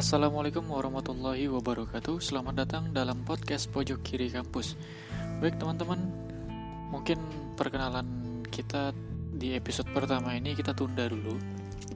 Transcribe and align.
Assalamualaikum 0.00 0.64
warahmatullahi 0.64 1.44
wabarakatuh. 1.52 2.24
Selamat 2.24 2.64
datang 2.64 2.88
dalam 2.88 3.20
podcast 3.20 3.68
Pojok 3.68 4.00
Kiri 4.00 4.32
Kampus. 4.32 4.72
Baik 5.44 5.60
teman-teman 5.60 6.00
Mungkin 6.88 7.20
perkenalan 7.52 8.08
kita 8.48 8.96
di 9.36 9.52
episode 9.52 9.92
pertama 9.92 10.32
ini 10.32 10.56
kita 10.56 10.72
tunda 10.72 11.04
dulu 11.04 11.36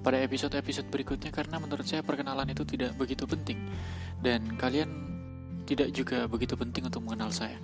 Pada 0.05 0.21
episode-episode 0.21 0.93
berikutnya 0.93 1.33
Karena 1.33 1.57
menurut 1.57 1.89
saya 1.89 2.05
perkenalan 2.05 2.45
itu 2.53 2.69
tidak 2.69 2.93
begitu 3.01 3.25
penting. 3.25 3.73
Dan 4.21 4.53
kalian 4.61 4.93
tidak 5.65 5.89
juga 5.97 6.29
begitu 6.29 6.61
penting 6.61 6.93
untuk 6.93 7.09
mengenal 7.09 7.33
saya. 7.33 7.57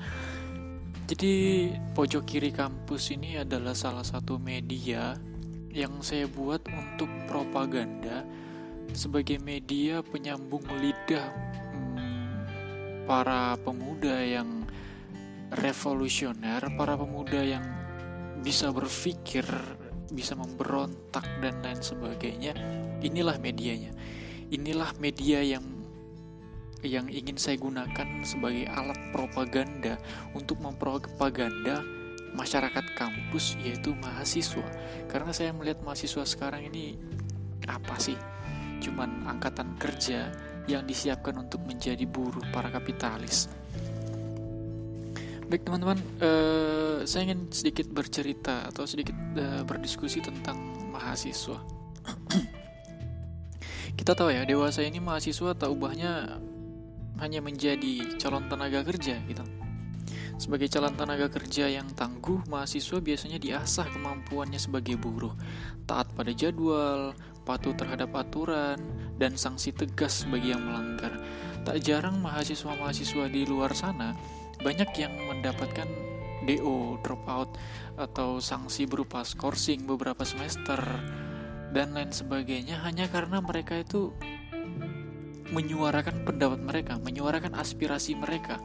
Jadi 1.05 1.69
Pojok 1.93 2.25
Kiri 2.25 2.49
Kampus 2.49 3.13
ini 3.13 3.37
adalah 3.37 3.77
salah 3.77 4.09
satu 4.09 4.41
media 4.41 5.21
Yang 5.69 5.93
saya 6.01 6.25
buat 6.33 6.65
untuk 6.65 7.13
propaganda 7.29 8.25
sebagai 8.93 9.39
media 9.43 10.03
penyambung 10.03 10.65
lidah 10.67 11.29
hmm, 11.75 12.35
para 13.07 13.55
pemuda 13.63 14.21
yang 14.23 14.67
revolusioner, 15.51 16.63
para 16.79 16.95
pemuda 16.95 17.43
yang 17.43 17.65
bisa 18.41 18.71
berpikir, 18.71 19.45
bisa 20.15 20.39
memberontak 20.39 21.27
dan 21.43 21.59
lain 21.61 21.83
sebagainya. 21.83 22.55
Inilah 23.03 23.37
medianya. 23.43 23.91
Inilah 24.51 24.95
media 24.99 25.43
yang 25.43 25.65
yang 26.81 27.13
ingin 27.13 27.37
saya 27.37 27.61
gunakan 27.61 28.25
sebagai 28.25 28.65
alat 28.73 28.97
propaganda 29.13 30.01
untuk 30.33 30.65
mempropaganda 30.65 31.85
masyarakat 32.33 32.97
kampus 32.97 33.59
yaitu 33.61 33.93
mahasiswa. 34.01 34.65
Karena 35.11 35.35
saya 35.35 35.53
melihat 35.53 35.83
mahasiswa 35.85 36.25
sekarang 36.25 36.71
ini 36.73 36.97
apa 37.69 38.01
sih? 38.01 38.17
Cuman 38.81 39.29
angkatan 39.29 39.77
kerja 39.77 40.33
yang 40.67 40.89
disiapkan 40.89 41.37
untuk 41.37 41.63
menjadi 41.69 42.03
buruh 42.09 42.43
para 42.51 42.73
kapitalis. 42.73 43.53
Baik 45.51 45.67
teman-teman, 45.67 45.99
uh, 46.23 47.03
saya 47.03 47.27
ingin 47.27 47.51
sedikit 47.51 47.91
bercerita 47.91 48.71
atau 48.71 48.87
sedikit 48.87 49.19
uh, 49.35 49.67
berdiskusi 49.67 50.23
tentang 50.23 50.63
mahasiswa. 50.95 51.59
Kita 53.99 54.15
tahu 54.15 54.31
ya, 54.31 54.47
dewasa 54.47 54.87
ini 54.87 55.03
mahasiswa 55.03 55.51
tak 55.59 55.75
ubahnya 55.75 56.39
hanya 57.19 57.43
menjadi 57.43 58.17
calon 58.17 58.47
tenaga 58.47 58.87
kerja 58.87 59.19
gitu. 59.27 59.43
Sebagai 60.41 60.73
calon 60.73 60.97
tenaga 60.97 61.29
kerja 61.29 61.69
yang 61.69 61.93
tangguh, 61.93 62.47
mahasiswa 62.49 62.97
biasanya 63.03 63.37
diasah 63.37 63.93
kemampuannya 63.93 64.57
sebagai 64.57 64.97
buruh, 64.97 65.37
taat 65.85 66.09
pada 66.17 66.33
jadwal, 66.33 67.13
patuh 67.43 67.75
terhadap 67.77 68.13
aturan, 68.15 68.79
dan 69.17 69.37
sanksi 69.37 69.73
tegas 69.73 70.25
bagi 70.29 70.53
yang 70.53 70.65
melanggar. 70.65 71.19
Tak 71.65 71.77
jarang 71.85 72.19
mahasiswa-mahasiswa 72.25 73.29
di 73.29 73.45
luar 73.45 73.77
sana 73.77 74.17
banyak 74.61 74.91
yang 74.97 75.13
mendapatkan 75.29 75.89
DO, 76.45 77.01
dropout, 77.05 77.57
atau 77.97 78.41
sanksi 78.41 78.89
berupa 78.89 79.25
skorsing 79.25 79.85
beberapa 79.85 80.25
semester, 80.25 80.81
dan 81.73 81.93
lain 81.97 82.13
sebagainya 82.13 82.81
hanya 82.85 83.09
karena 83.09 83.41
mereka 83.45 83.77
itu 83.77 84.13
menyuarakan 85.51 86.25
pendapat 86.25 86.61
mereka, 86.63 86.93
menyuarakan 87.03 87.59
aspirasi 87.59 88.15
mereka 88.15 88.63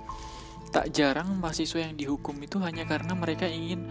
Tak 0.76 0.92
jarang 0.92 1.40
mahasiswa 1.40 1.88
yang 1.88 1.96
dihukum 1.96 2.36
itu 2.44 2.60
hanya 2.60 2.84
karena 2.84 3.16
mereka 3.16 3.48
ingin 3.48 3.88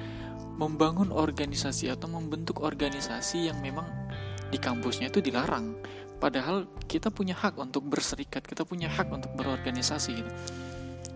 membangun 0.61 1.09
organisasi 1.17 1.89
atau 1.89 2.13
membentuk 2.13 2.61
organisasi 2.61 3.49
yang 3.49 3.57
memang 3.65 3.89
di 4.49 4.59
kampusnya 4.61 5.09
itu 5.09 5.21
dilarang. 5.21 5.77
Padahal 6.19 6.65
kita 6.89 7.13
punya 7.13 7.37
hak 7.37 7.61
untuk 7.61 7.85
berserikat, 7.85 8.45
kita 8.49 8.65
punya 8.65 8.89
hak 8.89 9.13
untuk 9.13 9.33
berorganisasi 9.37 10.11
gitu. 10.25 10.31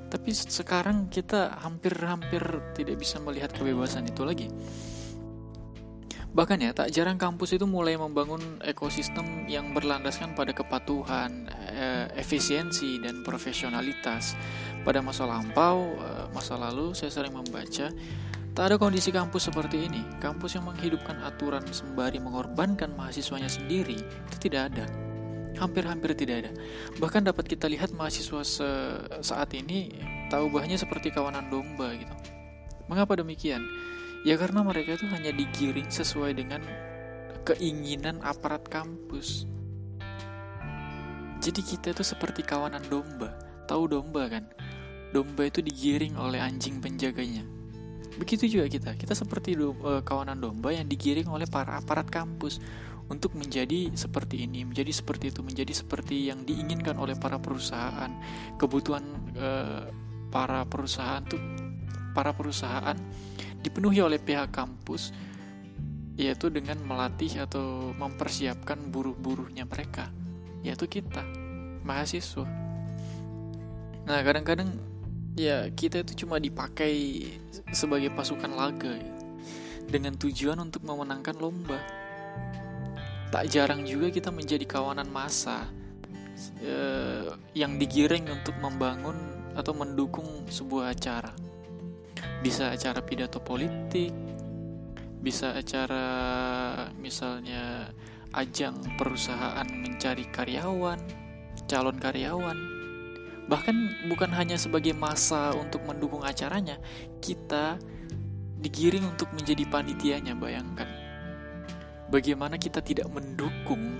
Tapi 0.09 0.31
sekarang 0.33 1.13
kita 1.13 1.61
hampir-hampir 1.61 2.41
tidak 2.73 2.97
bisa 2.97 3.21
melihat 3.21 3.53
kebebasan 3.53 4.09
itu 4.09 4.25
lagi. 4.25 4.49
Bahkan 6.29 6.59
ya, 6.61 6.71
tak 6.77 6.93
jarang 6.93 7.17
kampus 7.17 7.57
itu 7.57 7.65
mulai 7.65 7.97
membangun 7.97 8.61
ekosistem 8.61 9.49
yang 9.49 9.73
berlandaskan 9.73 10.37
pada 10.37 10.53
kepatuhan, 10.53 11.49
eh, 11.73 12.07
efisiensi, 12.21 13.01
dan 13.01 13.25
profesionalitas. 13.25 14.37
Pada 14.85 15.01
masa 15.01 15.25
lampau, 15.25 15.97
eh, 15.97 16.27
masa 16.31 16.61
lalu 16.61 16.93
saya 16.93 17.09
sering 17.09 17.33
membaca, 17.33 17.89
tak 18.59 18.75
ada 18.75 18.77
kondisi 18.83 19.15
kampus 19.15 19.47
seperti 19.47 19.87
ini. 19.87 20.03
Kampus 20.19 20.59
yang 20.59 20.67
menghidupkan 20.67 21.23
aturan 21.23 21.63
sembari 21.71 22.19
mengorbankan 22.19 22.91
mahasiswanya 22.91 23.47
sendiri, 23.47 24.03
itu 24.03 24.37
tidak 24.43 24.75
ada. 24.75 24.83
Hampir-hampir 25.63 26.11
tidak 26.19 26.43
ada. 26.43 26.51
Bahkan 26.99 27.31
dapat 27.31 27.47
kita 27.47 27.71
lihat 27.71 27.95
mahasiswa 27.95 28.43
se 28.43 28.71
saat 29.23 29.55
ini 29.55 29.95
tahu 30.27 30.51
bahnya 30.51 30.75
seperti 30.75 31.15
kawanan 31.15 31.47
domba 31.47 31.95
gitu. 31.95 32.11
Mengapa 32.91 33.15
demikian? 33.23 33.63
Ya 34.27 34.35
karena 34.35 34.67
mereka 34.67 34.99
itu 34.99 35.07
hanya 35.07 35.31
digiring 35.31 35.87
sesuai 35.87 36.35
dengan 36.35 36.59
keinginan 37.47 38.19
aparat 38.27 38.67
kampus. 38.67 39.47
Jadi 41.39 41.63
kita 41.63 41.95
itu 41.95 42.03
seperti 42.03 42.43
kawanan 42.43 42.83
domba. 42.91 43.39
Tahu 43.71 43.87
domba 43.87 44.27
kan? 44.27 44.51
Domba 45.15 45.47
itu 45.47 45.63
digiring 45.63 46.19
oleh 46.19 46.43
anjing 46.43 46.83
penjaganya. 46.83 47.58
Begitu 48.19 48.59
juga 48.59 48.67
kita. 48.67 48.91
Kita 48.99 49.15
seperti 49.15 49.55
do 49.55 49.73
uh, 49.79 50.03
kawanan 50.03 50.43
domba 50.43 50.75
yang 50.75 50.91
digiring 50.91 51.31
oleh 51.31 51.47
para 51.47 51.79
aparat 51.79 52.11
kampus 52.11 52.59
untuk 53.09 53.33
menjadi 53.39 53.89
seperti 53.97 54.45
ini, 54.45 54.69
menjadi 54.69 54.93
seperti 54.93 55.33
itu, 55.33 55.41
menjadi 55.41 55.73
seperti 55.73 56.29
yang 56.29 56.45
diinginkan 56.45 56.99
oleh 56.99 57.17
para 57.17 57.41
perusahaan. 57.41 58.11
Kebutuhan 58.61 59.05
uh, 59.39 59.87
para 60.29 60.67
perusahaan 60.69 61.25
tuh 61.25 61.41
para 62.13 62.35
perusahaan 62.35 62.99
dipenuhi 63.63 64.03
oleh 64.03 64.21
pihak 64.21 64.51
kampus 64.53 65.15
yaitu 66.19 66.51
dengan 66.51 66.83
melatih 66.83 67.47
atau 67.47 67.95
mempersiapkan 67.95 68.91
buruh-buruhnya 68.91 69.65
mereka 69.71 70.11
yaitu 70.67 70.91
kita 70.91 71.23
mahasiswa 71.87 72.43
nah 74.03 74.19
kadang-kadang 74.27 74.73
ya 75.39 75.71
kita 75.71 76.03
itu 76.03 76.27
cuma 76.27 76.43
dipakai 76.43 77.25
sebagai 77.71 78.11
pasukan 78.11 78.51
laga. 78.51 78.91
Ya, 78.91 79.15
dengan 79.89 80.19
tujuan 80.21 80.61
untuk 80.61 80.85
memenangkan 80.85 81.39
lomba. 81.41 81.81
Tak 83.33 83.45
jarang 83.49 83.89
juga 83.89 84.13
kita 84.13 84.29
menjadi 84.29 84.67
kawanan 84.69 85.09
massa 85.09 85.65
eh, 86.61 87.33
yang 87.57 87.81
digiring 87.81 88.29
untuk 88.29 88.57
membangun 88.61 89.17
atau 89.57 89.73
mendukung 89.73 90.45
sebuah 90.51 90.93
acara. 90.93 91.33
Bisa 92.45 92.75
acara 92.75 93.01
pidato 93.01 93.41
politik 93.41 94.13
bisa 95.19 95.51
acara 95.59 96.07
misalnya 97.03 97.91
ajang 98.39 98.79
perusahaan 98.95 99.67
mencari 99.67 100.31
karyawan 100.31 101.01
calon 101.67 101.99
karyawan 101.99 102.78
bahkan 103.49 103.75
bukan 104.07 104.29
hanya 104.37 104.61
sebagai 104.61 104.93
masa 104.93 105.57
untuk 105.57 105.83
mendukung 105.89 106.21
acaranya 106.23 106.77
kita 107.25 107.81
digiring 108.61 109.09
untuk 109.09 109.33
menjadi 109.33 109.65
panitianya 109.67 110.37
bayangkan 110.37 110.87
bagaimana 112.13 112.61
kita 112.61 112.85
tidak 112.85 113.09
mendukung 113.09 113.97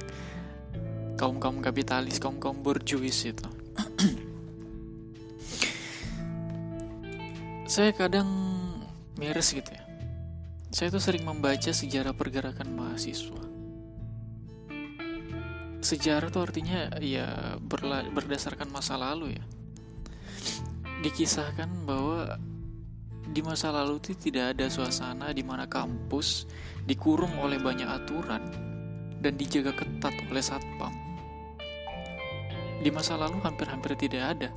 kaum 1.17 1.41
kaum 1.41 1.65
kapitalis 1.65 2.21
kaum 2.21 2.37
kaum 2.37 2.61
borjuis 2.61 3.25
itu 3.25 3.49
saya 7.73 7.93
kadang 7.97 8.29
miris 9.19 9.51
gitu 9.51 9.69
ya. 9.75 9.83
Saya 10.71 10.95
tuh 10.95 11.03
sering 11.03 11.27
membaca 11.27 11.75
sejarah 11.75 12.15
pergerakan 12.15 12.71
mahasiswa. 12.73 13.58
Sejarah 15.79 16.29
tuh 16.29 16.43
artinya 16.47 16.91
ya 16.99 17.57
berdasarkan 18.15 18.69
masa 18.71 18.99
lalu 18.99 19.39
ya. 19.39 19.45
Dikisahkan 21.03 21.87
bahwa 21.87 22.39
di 23.29 23.41
masa 23.45 23.71
lalu 23.71 24.03
itu 24.03 24.17
tidak 24.19 24.57
ada 24.57 24.67
suasana 24.67 25.31
di 25.31 25.47
mana 25.47 25.71
kampus 25.71 26.49
dikurung 26.89 27.39
oleh 27.39 27.61
banyak 27.63 27.87
aturan 27.87 28.43
dan 29.23 29.33
dijaga 29.39 29.71
ketat 29.77 30.15
oleh 30.27 30.43
satpam. 30.43 30.91
Di 32.83 32.91
masa 32.91 33.15
lalu 33.19 33.39
hampir-hampir 33.43 33.95
tidak 33.99 34.23
ada 34.35 34.51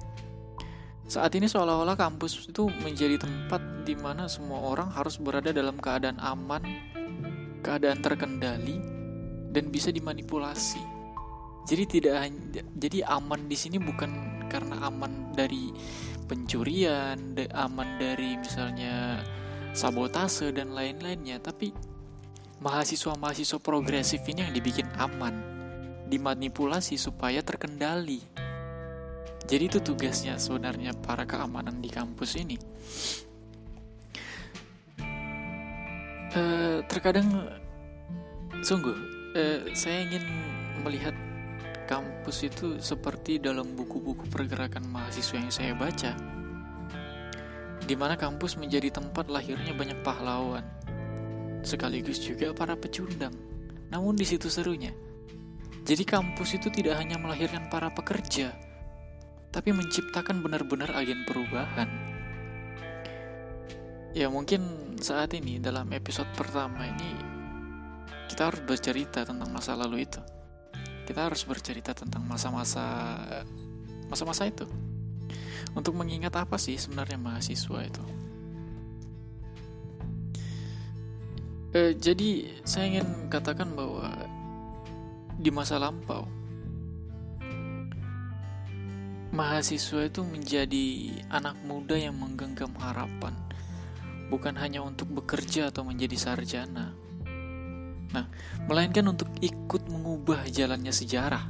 saat 1.11 1.35
ini 1.35 1.43
seolah-olah 1.43 1.99
kampus 1.99 2.47
itu 2.47 2.71
menjadi 2.71 3.19
tempat 3.19 3.83
di 3.83 3.99
mana 3.99 4.31
semua 4.31 4.63
orang 4.63 4.87
harus 4.95 5.19
berada 5.19 5.51
dalam 5.51 5.75
keadaan 5.75 6.15
aman, 6.23 6.63
keadaan 7.59 7.99
terkendali, 7.99 8.79
dan 9.51 9.67
bisa 9.67 9.91
dimanipulasi. 9.91 10.79
Jadi 11.69 11.83
tidak 11.87 12.15
jadi 12.75 13.05
aman 13.05 13.45
di 13.47 13.55
sini 13.55 13.77
bukan 13.77 14.43
karena 14.49 14.89
aman 14.89 15.31
dari 15.31 15.71
pencurian, 16.25 17.35
aman 17.55 17.89
dari 17.99 18.35
misalnya 18.39 19.23
sabotase 19.71 20.51
dan 20.51 20.75
lain-lainnya, 20.75 21.39
tapi 21.39 21.71
mahasiswa-mahasiswa 22.61 23.59
progresif 23.63 24.21
ini 24.27 24.45
yang 24.45 24.53
dibikin 24.53 24.87
aman, 24.99 25.33
dimanipulasi 26.11 26.99
supaya 26.99 27.39
terkendali. 27.39 28.19
Jadi 29.47 29.63
itu 29.67 29.79
tugasnya 29.81 30.37
sebenarnya 30.37 30.93
para 30.95 31.25
keamanan 31.25 31.81
di 31.81 31.89
kampus 31.89 32.37
ini. 32.37 32.55
Uh, 36.31 36.79
terkadang 36.87 37.27
sungguh 38.63 38.95
uh, 39.35 39.67
saya 39.75 40.07
ingin 40.07 40.23
melihat 40.79 41.11
kampus 41.91 42.47
itu 42.47 42.79
seperti 42.79 43.35
dalam 43.43 43.75
buku-buku 43.75 44.23
pergerakan 44.31 44.87
mahasiswa 44.87 45.35
yang 45.35 45.51
saya 45.51 45.75
baca, 45.75 46.15
di 47.83 47.99
mana 47.99 48.15
kampus 48.15 48.55
menjadi 48.55 48.95
tempat 48.95 49.27
lahirnya 49.27 49.75
banyak 49.75 49.99
pahlawan, 49.99 50.63
sekaligus 51.67 52.23
juga 52.23 52.55
para 52.55 52.79
pecundang. 52.79 53.35
Namun 53.91 54.15
di 54.15 54.23
situ 54.23 54.47
serunya. 54.47 54.95
Jadi 55.83 56.07
kampus 56.07 56.55
itu 56.55 56.71
tidak 56.71 56.95
hanya 56.95 57.19
melahirkan 57.19 57.67
para 57.67 57.91
pekerja, 57.91 58.55
tapi 59.51 59.75
menciptakan 59.75 60.39
benar-benar 60.39 60.95
agen 60.95 61.27
perubahan. 61.27 61.91
Ya 64.15 64.31
mungkin 64.31 64.95
saat 65.03 65.35
ini 65.35 65.59
dalam 65.59 65.91
episode 65.91 66.31
pertama 66.39 66.87
ini 66.87 67.11
kita 68.31 68.47
harus 68.47 68.63
bercerita 68.63 69.27
tentang 69.27 69.51
masa 69.51 69.75
lalu 69.75 70.07
itu. 70.07 70.23
Kita 71.05 71.27
harus 71.27 71.43
bercerita 71.43 71.91
tentang 71.91 72.23
masa-masa 72.25 72.83
masa-masa 74.07 74.47
itu. 74.47 74.67
Untuk 75.71 75.95
mengingat 75.95 76.35
apa 76.35 76.59
sih 76.59 76.75
sebenarnya 76.75 77.15
mahasiswa 77.15 77.79
itu? 77.85 78.03
Eh, 81.71 81.95
jadi 81.95 82.59
saya 82.67 82.91
ingin 82.91 83.31
katakan 83.31 83.71
bahwa 83.71 84.11
di 85.39 85.47
masa 85.47 85.79
lampau 85.79 86.27
mahasiswa 89.31 90.11
itu 90.11 90.27
menjadi 90.27 91.15
anak 91.31 91.55
muda 91.63 91.95
yang 91.95 92.19
menggenggam 92.19 92.75
harapan, 92.75 93.31
bukan 94.27 94.59
hanya 94.59 94.83
untuk 94.83 95.07
bekerja 95.07 95.71
atau 95.71 95.87
menjadi 95.87 96.19
sarjana. 96.19 96.91
Nah, 98.11 98.27
melainkan 98.67 99.07
untuk 99.07 99.31
ikut 99.39 99.87
mengubah 99.87 100.47
jalannya 100.51 100.91
sejarah. 100.91 101.47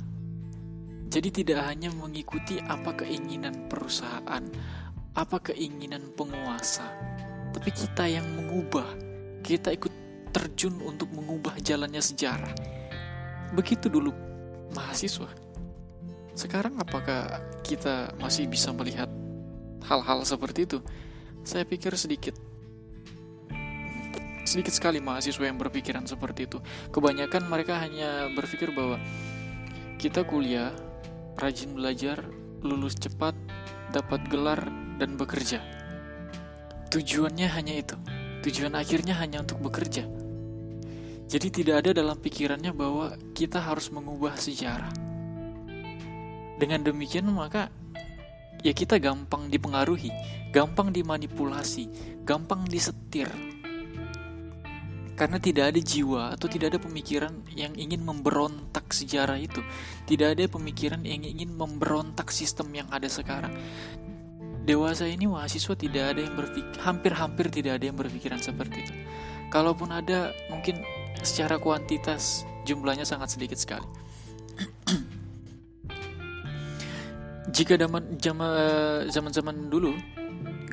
Jadi 1.11 1.43
tidak 1.43 1.67
hanya 1.67 1.91
mengikuti 1.91 2.61
apa 2.63 2.95
keinginan 3.03 3.67
perusahaan, 3.67 4.43
apa 5.11 5.37
keinginan 5.43 6.15
penguasa, 6.15 6.87
tapi 7.51 7.67
kita 7.75 8.07
yang 8.07 8.23
mengubah, 8.31 8.87
kita 9.43 9.75
ikut 9.75 9.91
terjun 10.31 10.79
untuk 10.79 11.11
mengubah 11.11 11.59
jalannya 11.59 11.99
sejarah. 11.99 12.55
Begitu 13.51 13.91
dulu 13.91 14.15
mahasiswa. 14.71 15.27
Sekarang 16.31 16.79
apakah 16.79 17.43
kita 17.59 18.15
masih 18.15 18.47
bisa 18.47 18.71
melihat 18.71 19.11
hal-hal 19.83 20.23
seperti 20.23 20.63
itu? 20.63 20.79
Saya 21.43 21.67
pikir 21.67 21.91
sedikit 21.99 22.39
sedikit 24.43 24.73
sekali 24.73 24.97
mahasiswa 24.99 25.43
yang 25.45 25.57
berpikiran 25.57 26.05
seperti 26.05 26.49
itu. 26.49 26.59
Kebanyakan 26.89 27.47
mereka 27.47 27.77
hanya 27.81 28.29
berpikir 28.33 28.73
bahwa 28.73 28.97
kita 30.01 30.25
kuliah, 30.25 30.73
rajin 31.37 31.77
belajar, 31.77 32.25
lulus 32.65 32.97
cepat, 32.97 33.37
dapat 33.93 34.21
gelar, 34.27 34.61
dan 34.97 35.17
bekerja. 35.17 35.61
Tujuannya 36.89 37.47
hanya 37.49 37.73
itu. 37.77 37.95
Tujuan 38.41 38.73
akhirnya 38.73 39.17
hanya 39.21 39.45
untuk 39.45 39.61
bekerja. 39.61 40.05
Jadi 41.31 41.47
tidak 41.53 41.85
ada 41.85 41.95
dalam 41.95 42.19
pikirannya 42.19 42.75
bahwa 42.75 43.15
kita 43.31 43.63
harus 43.63 43.87
mengubah 43.87 44.35
sejarah 44.35 45.11
dengan 46.61 46.85
demikian 46.85 47.25
maka 47.33 47.73
ya 48.61 48.69
kita 48.69 49.01
gampang 49.01 49.49
dipengaruhi, 49.49 50.13
gampang 50.53 50.93
dimanipulasi, 50.93 51.89
gampang 52.21 52.69
disetir. 52.69 53.25
Karena 55.21 55.37
tidak 55.37 55.69
ada 55.69 55.77
jiwa 55.77 56.33
atau 56.33 56.49
tidak 56.49 56.73
ada 56.73 56.81
pemikiran 56.81 57.29
yang 57.53 57.77
ingin 57.77 58.01
memberontak 58.01 58.89
sejarah 58.89 59.37
itu. 59.37 59.61
Tidak 60.09 60.33
ada 60.33 60.49
pemikiran 60.49 61.05
yang 61.05 61.21
ingin 61.21 61.53
memberontak 61.53 62.33
sistem 62.33 62.73
yang 62.73 62.89
ada 62.89 63.05
sekarang. 63.05 63.53
Dewasa 64.65 65.05
ini 65.05 65.29
mahasiswa 65.29 65.77
tidak 65.77 66.17
ada 66.17 66.25
yang 66.25 66.33
berpikir, 66.33 66.73
hampir-hampir 66.81 67.53
tidak 67.53 67.77
ada 67.77 67.85
yang 67.85 68.01
berpikiran 68.01 68.41
seperti 68.41 68.81
itu. 68.81 68.97
Kalaupun 69.53 69.93
ada, 69.93 70.33
mungkin 70.49 70.81
secara 71.21 71.61
kuantitas 71.61 72.41
jumlahnya 72.65 73.05
sangat 73.05 73.37
sedikit 73.37 73.61
sekali. 73.61 73.85
jika 77.61 77.77
zaman 77.77 78.17
zaman 79.05 79.29
zaman 79.29 79.69
dulu 79.69 79.93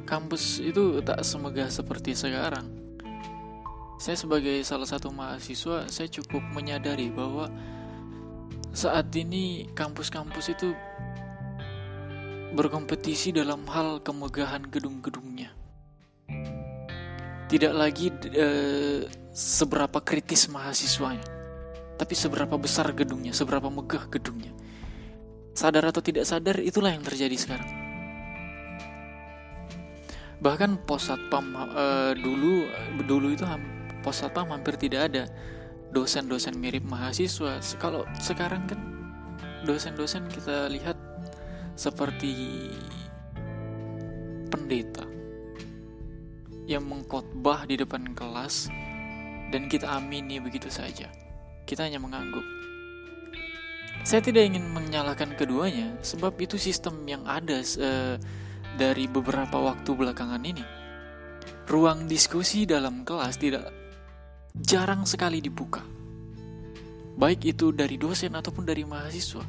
kampus 0.08 0.64
itu 0.64 1.04
tak 1.04 1.20
semegah 1.20 1.68
seperti 1.68 2.16
sekarang 2.16 2.87
saya 3.98 4.14
sebagai 4.14 4.62
salah 4.62 4.86
satu 4.86 5.10
mahasiswa 5.10 5.90
saya 5.90 6.06
cukup 6.06 6.40
menyadari 6.54 7.10
bahwa 7.10 7.50
saat 8.70 9.10
ini 9.18 9.66
kampus-kampus 9.74 10.54
itu 10.54 10.70
berkompetisi 12.54 13.34
dalam 13.34 13.66
hal 13.66 14.00
kemegahan 14.00 14.64
gedung-gedungnya. 14.70 15.50
Tidak 17.48 17.72
lagi 17.74 18.14
e, 18.30 18.48
seberapa 19.34 19.98
kritis 20.04 20.46
mahasiswanya 20.46 21.38
tapi 21.98 22.14
seberapa 22.14 22.54
besar 22.54 22.94
gedungnya 22.94 23.34
seberapa 23.34 23.66
megah 23.66 24.06
gedungnya. 24.06 24.54
Sadar 25.58 25.90
atau 25.90 25.98
tidak 25.98 26.22
sadar 26.22 26.62
itulah 26.62 26.94
yang 26.94 27.02
terjadi 27.02 27.34
sekarang. 27.34 27.66
Bahkan 30.38 30.86
pos 30.86 31.10
satpam 31.10 31.50
uh, 31.58 32.14
dulu 32.14 32.70
dulu 33.02 33.34
itu 33.34 33.42
pos 34.00 34.22
satpam 34.22 34.50
hampir 34.50 34.78
tidak 34.78 35.12
ada. 35.12 35.24
Dosen-dosen 35.88 36.56
mirip 36.56 36.84
mahasiswa. 36.84 37.60
Kalau 37.80 38.04
sekarang 38.20 38.68
kan 38.68 38.80
dosen-dosen 39.64 40.28
kita 40.28 40.68
lihat 40.68 40.96
seperti 41.78 42.68
pendeta 44.50 45.04
yang 46.68 46.84
mengkotbah 46.84 47.64
di 47.64 47.80
depan 47.80 48.12
kelas 48.12 48.68
dan 49.48 49.72
kita 49.72 49.88
amini 49.88 50.36
begitu 50.36 50.68
saja. 50.68 51.08
Kita 51.64 51.88
hanya 51.88 51.96
mengangguk. 51.96 52.44
Saya 54.04 54.24
tidak 54.24 54.48
ingin 54.48 54.64
menyalahkan 54.72 55.36
keduanya, 55.36 55.96
sebab 56.00 56.36
itu 56.40 56.56
sistem 56.56 57.04
yang 57.08 57.24
ada 57.28 57.60
uh, 57.60 58.16
dari 58.76 59.04
beberapa 59.08 59.58
waktu 59.58 59.90
belakangan 59.92 60.44
ini. 60.44 60.64
Ruang 61.68 62.08
diskusi 62.08 62.64
dalam 62.64 63.04
kelas 63.04 63.36
tidak 63.36 63.68
jarang 64.62 65.06
sekali 65.06 65.38
dibuka, 65.42 65.82
baik 67.18 67.46
itu 67.46 67.70
dari 67.70 67.96
dosen 67.98 68.34
ataupun 68.34 68.66
dari 68.66 68.82
mahasiswa. 68.82 69.44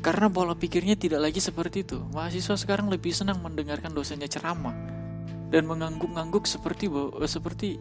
Karena 0.00 0.32
pola 0.32 0.56
pikirnya 0.56 0.96
tidak 0.96 1.20
lagi 1.28 1.44
seperti 1.44 1.84
itu. 1.84 2.00
Mahasiswa 2.16 2.56
sekarang 2.56 2.88
lebih 2.88 3.12
senang 3.12 3.44
mendengarkan 3.44 3.92
dosennya 3.92 4.32
ceramah 4.32 4.72
dan 5.52 5.68
mengangguk-angguk 5.68 6.48
seperti 6.48 6.88
seperti 7.28 7.76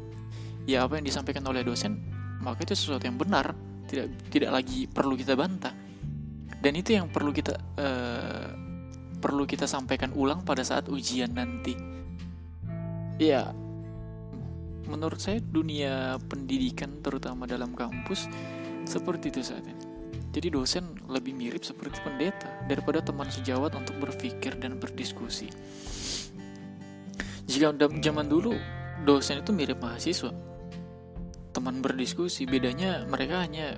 ya 0.67 0.83
apa 0.83 0.99
yang 0.99 1.07
disampaikan 1.07 1.47
oleh 1.47 1.63
dosen, 1.63 1.95
maka 2.43 2.67
itu 2.67 2.75
sesuatu 2.75 3.07
yang 3.07 3.15
benar 3.15 3.55
tidak 3.89 4.11
tidak 4.29 4.51
lagi 4.53 4.85
perlu 4.85 5.17
kita 5.17 5.33
bantah 5.33 5.73
dan 6.59 6.73
itu 6.75 6.93
yang 6.93 7.07
perlu 7.09 7.31
kita 7.31 7.55
uh, 7.57 8.47
perlu 9.19 9.43
kita 9.49 9.65
sampaikan 9.65 10.13
ulang 10.13 10.45
pada 10.45 10.63
saat 10.63 10.87
ujian 10.87 11.33
nanti 11.33 11.73
ya 13.19 13.51
menurut 14.89 15.21
saya 15.21 15.37
dunia 15.37 16.17
pendidikan 16.25 16.99
terutama 17.05 17.45
dalam 17.45 17.77
kampus 17.77 18.25
seperti 18.89 19.29
itu 19.29 19.45
saat 19.45 19.61
ini. 19.63 19.85
Jadi 20.29 20.47
dosen 20.53 20.85
lebih 21.09 21.33
mirip 21.33 21.65
seperti 21.65 22.01
pendeta 22.05 22.49
daripada 22.69 23.01
teman 23.01 23.29
sejawat 23.29 23.73
untuk 23.77 23.97
berpikir 23.97 24.57
dan 24.61 24.77
berdiskusi. 24.77 25.49
Jika 27.49 27.73
zaman 27.77 28.29
dulu 28.29 28.53
dosen 29.09 29.41
itu 29.41 29.49
mirip 29.49 29.81
mahasiswa. 29.81 30.29
Teman 31.49 31.81
berdiskusi 31.81 32.45
bedanya 32.45 33.09
mereka 33.09 33.41
hanya 33.41 33.73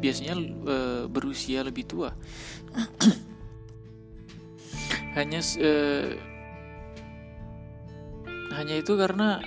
biasanya 0.00 0.34
e, 0.40 0.76
berusia 1.12 1.60
lebih 1.60 1.84
tua. 1.84 2.10
Hanya 5.12 5.44
e, 5.60 5.72
hanya 8.56 8.80
itu 8.80 8.96
karena 8.96 9.44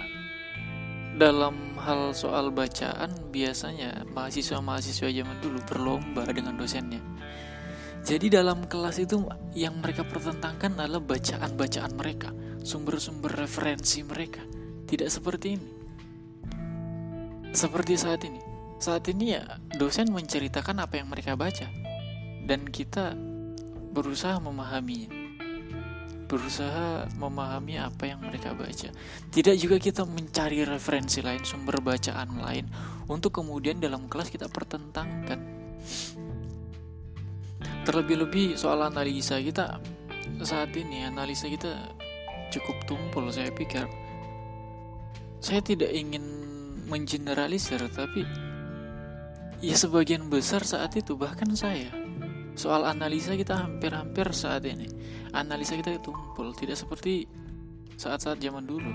dalam 1.16 1.80
hal 1.80 2.12
soal 2.12 2.52
bacaan 2.52 3.32
biasanya 3.32 4.04
mahasiswa-mahasiswa 4.12 5.10
zaman 5.12 5.38
dulu 5.40 5.60
berlomba 5.64 6.28
dengan 6.28 6.60
dosennya. 6.60 7.00
Jadi 8.06 8.30
dalam 8.30 8.70
kelas 8.70 9.02
itu 9.02 9.26
yang 9.58 9.82
mereka 9.82 10.06
pertentangkan 10.06 10.78
adalah 10.78 11.02
bacaan-bacaan 11.02 11.94
mereka, 11.98 12.30
sumber-sumber 12.62 13.34
referensi 13.34 14.06
mereka. 14.06 14.46
Tidak 14.86 15.10
seperti 15.10 15.48
ini 15.58 15.76
seperti 17.56 17.96
saat 17.96 18.20
ini 18.28 18.44
saat 18.84 19.08
ini 19.08 19.40
ya 19.40 19.48
dosen 19.80 20.12
menceritakan 20.12 20.84
apa 20.84 21.00
yang 21.00 21.08
mereka 21.08 21.40
baca 21.40 21.72
dan 22.44 22.68
kita 22.68 23.16
berusaha 23.96 24.36
memahaminya 24.44 25.15
berusaha 26.26 27.06
memahami 27.18 27.78
apa 27.78 28.10
yang 28.10 28.22
mereka 28.22 28.52
baca. 28.58 28.90
Tidak 29.30 29.56
juga 29.58 29.78
kita 29.78 30.04
mencari 30.04 30.66
referensi 30.66 31.22
lain 31.22 31.46
sumber 31.46 31.80
bacaan 31.82 32.42
lain 32.42 32.66
untuk 33.10 33.42
kemudian 33.42 33.78
dalam 33.78 34.10
kelas 34.10 34.34
kita 34.34 34.50
pertentangkan. 34.50 35.40
Terlebih-lebih 37.86 38.58
soal 38.58 38.82
analisa 38.82 39.38
kita 39.38 39.78
saat 40.42 40.74
ini 40.74 41.06
analisa 41.06 41.46
kita 41.46 41.94
cukup 42.50 42.78
tumpul 42.90 43.30
saya 43.30 43.54
pikir. 43.54 43.86
Saya 45.38 45.62
tidak 45.62 45.94
ingin 45.94 46.26
mengeneralisir 46.90 47.82
tapi 47.94 48.26
ya 49.62 49.78
sebagian 49.78 50.30
besar 50.30 50.62
saat 50.66 50.94
itu 50.98 51.18
bahkan 51.18 51.50
saya 51.54 52.05
soal 52.56 52.88
analisa 52.88 53.36
kita 53.36 53.56
hampir-hampir 53.56 54.32
saat 54.32 54.66
ini 54.66 54.88
analisa 55.36 55.76
kita 55.76 56.00
tumpul 56.00 56.56
tidak 56.56 56.80
seperti 56.80 57.28
saat-saat 57.96 58.40
zaman 58.40 58.64
dulu 58.64 58.92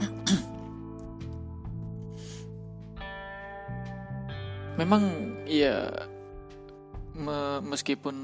memang 4.80 5.02
ya 5.48 5.88
me 7.16 7.64
meskipun 7.64 8.16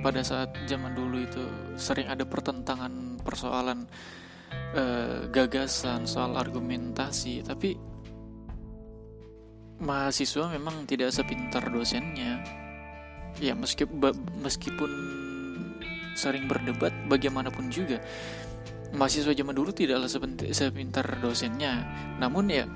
pada 0.00 0.24
saat 0.24 0.52
zaman 0.64 0.96
dulu 0.96 1.20
itu 1.20 1.44
sering 1.76 2.08
ada 2.08 2.24
pertentangan 2.24 3.20
persoalan 3.20 3.84
uh, 4.72 5.28
gagasan, 5.28 6.08
soal 6.08 6.36
argumentasi, 6.36 7.44
tapi 7.44 7.76
mahasiswa 9.82 10.48
memang 10.48 10.88
tidak 10.88 11.12
sepintar 11.12 11.68
dosennya. 11.68 12.61
Ya 13.40 13.56
meskipun 13.56 14.12
meskipun 14.42 14.90
sering 16.12 16.44
berdebat, 16.44 16.92
bagaimanapun 17.08 17.72
juga 17.72 18.02
mahasiswa 18.92 19.32
zaman 19.32 19.56
dulu 19.56 19.72
tidaklah 19.72 20.08
sepintar 20.52 21.06
dosennya. 21.24 21.88
Namun 22.20 22.44
ya 22.52 22.68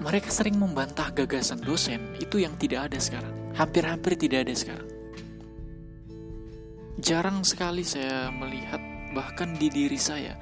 mereka 0.00 0.28
sering 0.28 0.60
membantah 0.60 1.12
gagasan 1.12 1.60
dosen 1.64 2.16
itu 2.20 2.42
yang 2.42 2.52
tidak 2.60 2.92
ada 2.92 2.98
sekarang. 3.00 3.32
Hampir-hampir 3.56 4.18
tidak 4.18 4.48
ada 4.48 4.54
sekarang. 4.54 4.88
Jarang 7.00 7.42
sekali 7.42 7.82
saya 7.82 8.30
melihat 8.30 8.80
bahkan 9.14 9.54
di 9.54 9.70
diri 9.70 9.98
saya 9.98 10.34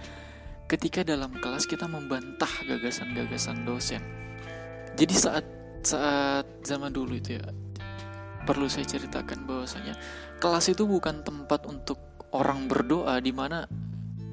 ketika 0.66 1.04
dalam 1.04 1.36
kelas 1.36 1.68
kita 1.68 1.84
membantah 1.84 2.50
gagasan-gagasan 2.64 3.68
dosen. 3.68 4.00
Jadi 4.96 5.14
saat 5.16 5.44
saat 5.82 6.46
zaman 6.62 6.94
dulu 6.94 7.18
itu 7.18 7.36
ya 7.36 7.44
perlu 8.42 8.66
saya 8.66 8.86
ceritakan 8.86 9.46
bahwasanya 9.46 9.94
kelas 10.42 10.70
itu 10.70 10.84
bukan 10.86 11.22
tempat 11.22 11.66
untuk 11.66 11.98
orang 12.32 12.66
berdoa 12.66 13.20
di 13.22 13.30
mana 13.30 13.68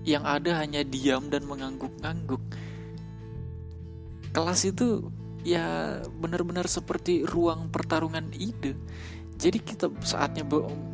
yang 0.07 0.23
ada 0.23 0.57
hanya 0.63 0.81
diam 0.81 1.27
dan 1.27 1.45
mengangguk-angguk. 1.45 2.41
Kelas 4.31 4.61
itu 4.65 5.09
ya 5.43 5.99
benar-benar 6.19 6.65
seperti 6.67 7.25
ruang 7.25 7.69
pertarungan 7.69 8.31
ide. 8.35 8.75
Jadi 9.39 9.57
kita 9.63 9.87
saatnya 10.03 10.43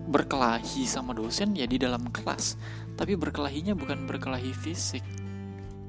berkelahi 0.05 0.85
sama 0.85 1.17
dosen 1.17 1.57
ya 1.57 1.65
di 1.65 1.81
dalam 1.81 2.13
kelas, 2.13 2.61
tapi 2.93 3.17
berkelahinya 3.17 3.73
bukan 3.73 4.05
berkelahi 4.05 4.53
fisik. 4.53 5.01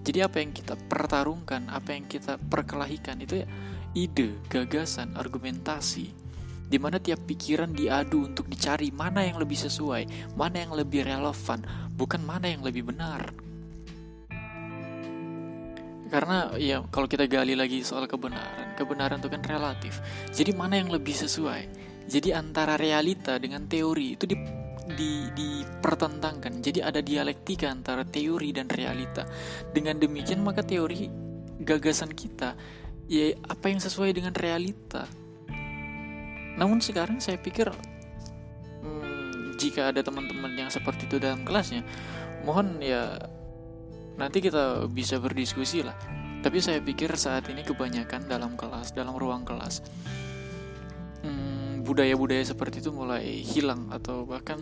Jadi 0.06 0.25
apa 0.25 0.40
yang 0.40 0.56
kita 0.56 0.73
pertarungkan, 0.88 1.68
apa 1.68 1.92
yang 1.92 2.09
kita 2.09 2.40
perkelahikan 2.40 3.21
itu 3.21 3.45
ya 3.45 3.47
ide, 3.92 4.40
gagasan, 4.49 5.12
argumentasi. 5.21 6.25
Di 6.66 6.82
mana 6.82 6.99
tiap 6.99 7.23
pikiran 7.25 7.70
diadu 7.70 8.26
untuk 8.26 8.50
dicari 8.50 8.90
mana 8.90 9.23
yang 9.23 9.38
lebih 9.38 9.56
sesuai, 9.56 10.35
mana 10.35 10.66
yang 10.66 10.75
lebih 10.75 11.06
relevan, 11.06 11.62
bukan 11.94 12.20
mana 12.26 12.50
yang 12.50 12.66
lebih 12.66 12.90
benar. 12.90 13.46
Karena 16.06 16.54
ya 16.54 16.87
kalau 16.87 17.11
kita 17.11 17.26
gali 17.26 17.58
lagi 17.58 17.82
soal 17.82 18.06
kebenaran, 18.06 18.78
kebenaran 18.78 19.18
itu 19.18 19.30
kan 19.30 19.42
relatif. 19.42 19.99
Jadi 20.30 20.54
mana 20.54 20.78
yang 20.78 20.90
lebih 20.90 21.14
sesuai? 21.14 21.62
Jadi 22.06 22.30
antara 22.30 22.78
realita 22.78 23.35
dengan 23.42 23.66
teori 23.66 24.14
itu 24.14 24.30
di, 24.30 24.38
di, 24.94 25.26
dipertentangkan. 25.35 26.62
Jadi 26.62 26.78
ada 26.78 27.02
dialektika 27.02 27.66
antara 27.66 28.06
teori 28.06 28.54
dan 28.54 28.70
realita. 28.70 29.26
Dengan 29.75 29.99
demikian 29.99 30.46
maka 30.46 30.62
teori 30.62 31.11
gagasan 31.58 32.14
kita 32.14 32.54
ya 33.11 33.35
apa 33.50 33.66
yang 33.66 33.82
sesuai 33.82 34.14
dengan 34.14 34.35
realita. 34.38 35.25
Namun 36.56 36.80
sekarang 36.80 37.20
saya 37.20 37.36
pikir 37.36 37.68
hmm, 38.82 39.56
jika 39.60 39.92
ada 39.92 40.00
teman-teman 40.00 40.52
yang 40.56 40.72
seperti 40.72 41.08
itu 41.08 41.20
dalam 41.20 41.44
kelasnya, 41.44 41.84
mohon 42.44 42.80
ya 42.80 43.16
nanti 44.16 44.40
kita 44.40 44.88
bisa 44.88 45.20
berdiskusi 45.20 45.84
lah. 45.84 45.96
Tapi 46.40 46.60
saya 46.60 46.80
pikir 46.80 47.12
saat 47.16 47.48
ini 47.52 47.64
kebanyakan 47.64 48.28
dalam 48.28 48.54
kelas, 48.54 48.92
dalam 48.94 49.16
ruang 49.18 49.42
kelas, 49.42 49.82
budaya-budaya 51.86 52.42
seperti 52.42 52.82
itu 52.82 52.90
mulai 52.90 53.46
hilang 53.46 53.86
atau 53.94 54.26
bahkan 54.26 54.58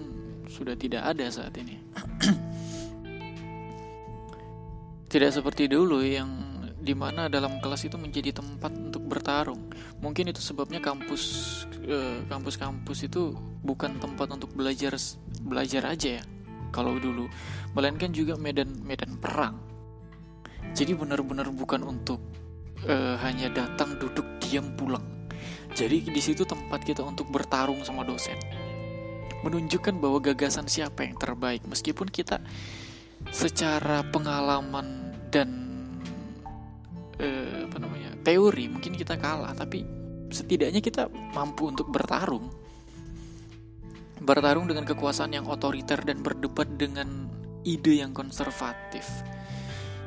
sudah 0.53 0.77
tidak 0.77 1.09
ada 1.09 1.25
saat 1.33 1.57
ini. 1.57 1.81
tidak 5.13 5.33
seperti 5.33 5.73
dulu 5.73 6.05
yang 6.05 6.29
di 6.85 6.93
mana 6.93 7.33
dalam 7.33 7.59
kelas 7.65 7.89
itu 7.89 7.97
menjadi 7.97 8.37
tempat 8.37 8.77
untuk 8.77 9.09
bertarung. 9.09 9.73
Mungkin 10.05 10.29
itu 10.29 10.45
sebabnya 10.45 10.85
kampus 10.85 11.65
eh, 11.89 12.21
kampus-kampus 12.29 13.09
itu 13.09 13.33
bukan 13.65 13.97
tempat 13.97 14.29
untuk 14.37 14.53
belajar 14.53 14.93
belajar 15.41 15.89
aja 15.89 16.21
ya. 16.21 16.25
Kalau 16.69 16.99
dulu, 16.99 17.31
melainkan 17.73 18.11
juga 18.13 18.37
medan-medan 18.37 19.17
perang. 19.17 19.57
Jadi 20.75 20.91
benar-benar 20.93 21.47
bukan 21.55 21.87
untuk 21.87 22.19
uh, 22.83 23.15
hanya 23.23 23.47
datang 23.47 23.95
duduk 23.95 24.27
diam 24.43 24.75
pulang 24.75 25.15
jadi 25.75 26.07
di 26.07 26.23
situ 26.23 26.47
tempat 26.47 26.87
kita 26.87 27.03
untuk 27.03 27.27
bertarung 27.35 27.83
sama 27.83 28.07
dosen. 28.07 28.39
Menunjukkan 29.43 29.99
bahwa 29.99 30.23
gagasan 30.23 30.71
siapa 30.71 31.03
yang 31.03 31.19
terbaik 31.19 31.67
meskipun 31.67 32.09
kita 32.09 32.39
secara 33.35 34.07
pengalaman 34.15 35.13
dan 35.35 35.64
eh, 37.21 37.67
apa 37.67 37.77
namanya? 37.79 38.17
teori 38.25 38.73
mungkin 38.73 38.97
kita 38.97 39.21
kalah 39.21 39.53
tapi 39.53 39.85
setidaknya 40.33 40.81
kita 40.81 41.07
mampu 41.37 41.71
untuk 41.71 41.93
bertarung. 41.93 42.51
Bertarung 44.25 44.65
dengan 44.65 44.89
kekuasaan 44.89 45.37
yang 45.37 45.47
otoriter 45.47 46.01
dan 46.01 46.25
berdebat 46.25 46.67
dengan 46.81 47.29
ide 47.63 48.01
yang 48.01 48.17
konservatif. 48.17 49.05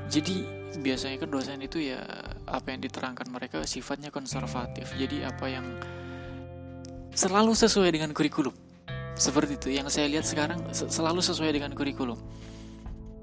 Jadi 0.09 0.43
biasanya 0.77 1.17
kan 1.21 1.29
dosen 1.29 1.59
itu 1.61 1.81
ya 1.81 2.01
apa 2.47 2.73
yang 2.73 2.81
diterangkan 2.81 3.27
mereka 3.29 3.63
sifatnya 3.63 4.09
konservatif. 4.09 4.89
Jadi 4.97 5.21
apa 5.23 5.45
yang 5.47 5.65
selalu 7.13 7.53
sesuai 7.57 7.89
dengan 7.93 8.13
kurikulum. 8.13 8.53
Seperti 9.17 9.57
itu 9.57 9.69
yang 9.73 9.89
saya 9.89 10.05
lihat 10.05 10.25
sekarang 10.29 10.61
selalu 10.73 11.25
sesuai 11.25 11.49
dengan 11.49 11.73
kurikulum. 11.73 12.17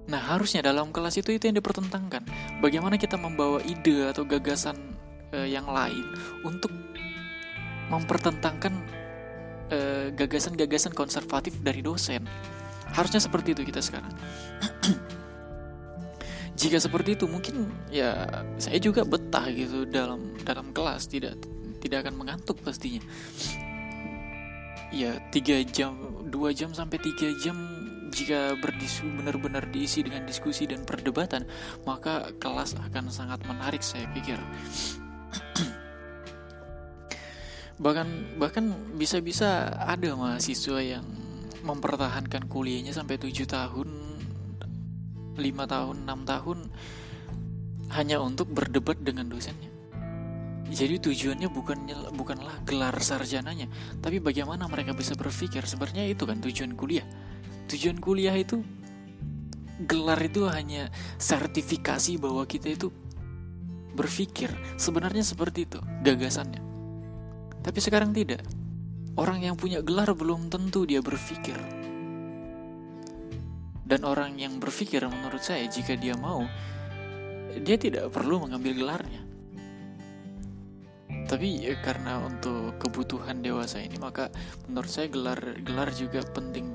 Nah, 0.04 0.20
harusnya 0.20 0.60
dalam 0.60 0.92
kelas 0.92 1.16
itu 1.16 1.32
itu 1.32 1.48
yang 1.48 1.56
dipertentangkan. 1.56 2.28
Bagaimana 2.60 3.00
kita 3.00 3.16
membawa 3.16 3.60
ide 3.64 4.12
atau 4.12 4.28
gagasan 4.28 4.76
uh, 5.32 5.48
yang 5.48 5.64
lain 5.68 6.04
untuk 6.44 6.72
mempertentangkan 7.88 8.72
gagasan 10.14 10.54
gagasan-gagasan 10.54 10.92
konservatif 10.94 11.56
dari 11.58 11.82
dosen. 11.82 12.22
Harusnya 12.94 13.18
seperti 13.18 13.58
itu 13.58 13.66
kita 13.66 13.82
sekarang. 13.82 14.12
jika 16.54 16.78
seperti 16.78 17.18
itu 17.18 17.26
mungkin 17.26 17.66
ya 17.90 18.30
saya 18.62 18.78
juga 18.78 19.02
betah 19.02 19.50
gitu 19.50 19.82
dalam 19.90 20.38
dalam 20.46 20.70
kelas 20.70 21.10
tidak 21.10 21.34
tidak 21.82 22.06
akan 22.06 22.14
mengantuk 22.14 22.62
pastinya 22.62 23.02
ya 24.94 25.18
tiga 25.34 25.58
jam 25.66 25.98
dua 26.30 26.54
jam 26.54 26.70
sampai 26.70 27.02
tiga 27.02 27.34
jam 27.42 27.58
jika 28.14 28.54
berdiskusi 28.62 29.10
benar-benar 29.10 29.66
diisi 29.74 30.06
dengan 30.06 30.22
diskusi 30.22 30.70
dan 30.70 30.86
perdebatan 30.86 31.42
maka 31.82 32.30
kelas 32.38 32.78
akan 32.78 33.10
sangat 33.10 33.42
menarik 33.44 33.82
saya 33.82 34.06
pikir. 34.14 34.38
Bahkan 37.84 38.38
bahkan 38.38 38.70
bisa-bisa 38.94 39.74
ada 39.82 40.14
mahasiswa 40.14 40.78
yang 40.78 41.02
mempertahankan 41.66 42.46
kuliahnya 42.46 42.94
sampai 42.94 43.18
tujuh 43.18 43.50
tahun 43.50 43.90
lima 45.34 45.66
tahun 45.66 46.06
enam 46.06 46.22
tahun 46.22 46.70
hanya 47.98 48.22
untuk 48.22 48.54
berdebat 48.54 49.02
dengan 49.02 49.26
dosennya. 49.26 49.74
Jadi 50.70 51.02
tujuannya 51.02 51.50
bukannya 51.50 52.14
bukanlah 52.14 52.62
gelar 52.62 52.94
sarjananya 53.02 53.66
tapi 53.98 54.22
bagaimana 54.22 54.70
mereka 54.70 54.94
bisa 54.94 55.18
berpikir? 55.18 55.66
Sebenarnya 55.66 56.06
itu 56.06 56.22
kan 56.22 56.38
tujuan 56.38 56.78
kuliah 56.78 57.06
tujuan 57.70 57.98
kuliah 57.98 58.36
itu 58.36 58.60
gelar 59.84 60.20
itu 60.22 60.46
hanya 60.46 60.88
sertifikasi 61.18 62.16
bahwa 62.22 62.46
kita 62.46 62.72
itu 62.72 62.88
berpikir 63.94 64.50
sebenarnya 64.74 65.22
seperti 65.22 65.66
itu 65.66 65.78
gagasannya. 66.02 66.62
Tapi 67.64 67.78
sekarang 67.80 68.12
tidak. 68.12 68.42
Orang 69.14 69.46
yang 69.46 69.54
punya 69.54 69.78
gelar 69.78 70.10
belum 70.10 70.50
tentu 70.50 70.82
dia 70.84 70.98
berpikir. 70.98 71.54
Dan 73.84 74.00
orang 74.02 74.34
yang 74.40 74.58
berpikir 74.58 75.06
menurut 75.06 75.44
saya 75.44 75.64
jika 75.70 75.94
dia 75.94 76.18
mau 76.18 76.42
dia 77.62 77.78
tidak 77.78 78.10
perlu 78.10 78.42
mengambil 78.42 78.74
gelarnya. 78.74 79.22
Tapi 81.24 81.66
ya, 81.66 81.78
karena 81.80 82.20
untuk 82.20 82.76
kebutuhan 82.82 83.40
dewasa 83.40 83.80
ini 83.80 83.96
maka 83.96 84.28
menurut 84.66 84.90
saya 84.90 85.06
gelar 85.08 85.38
gelar 85.62 85.88
juga 85.94 86.20
penting. 86.34 86.74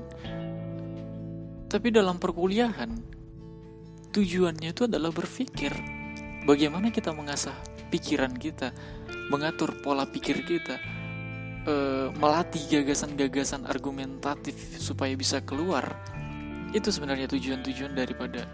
Tapi 1.70 1.94
dalam 1.94 2.18
perkuliahan 2.18 2.90
tujuannya 4.10 4.74
itu 4.74 4.90
adalah 4.90 5.14
berpikir 5.14 5.70
bagaimana 6.42 6.90
kita 6.90 7.14
mengasah 7.14 7.54
pikiran 7.94 8.34
kita, 8.34 8.74
mengatur 9.30 9.78
pola 9.78 10.02
pikir 10.02 10.42
kita, 10.42 10.82
e, 11.62 11.74
melatih 12.18 12.66
gagasan-gagasan 12.66 13.70
argumentatif 13.70 14.58
supaya 14.82 15.14
bisa 15.14 15.46
keluar. 15.46 15.94
Itu 16.74 16.90
sebenarnya 16.90 17.30
tujuan-tujuan 17.30 17.94
daripada 17.94 18.50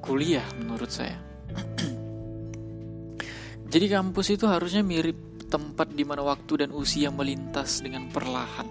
kuliah 0.00 0.48
menurut 0.56 0.88
saya. 0.88 1.20
Jadi 3.72 3.86
kampus 3.92 4.32
itu 4.32 4.48
harusnya 4.48 4.80
mirip 4.80 5.44
tempat 5.52 5.92
di 5.92 6.08
mana 6.08 6.24
waktu 6.24 6.64
dan 6.64 6.72
usia 6.72 7.12
melintas 7.12 7.84
dengan 7.84 8.08
perlahan. 8.08 8.64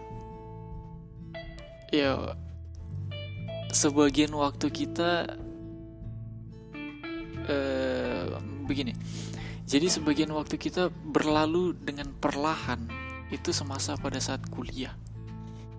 Ya, 1.93 2.33
sebagian 3.75 4.31
waktu 4.31 4.71
kita 4.71 5.35
eh, 7.51 8.31
begini. 8.63 8.95
Jadi 9.67 9.91
sebagian 9.91 10.31
waktu 10.31 10.55
kita 10.55 10.87
berlalu 10.87 11.75
dengan 11.75 12.15
perlahan 12.15 12.87
itu 13.35 13.51
semasa 13.51 13.99
pada 13.99 14.21
saat 14.23 14.47
kuliah. 14.47 14.95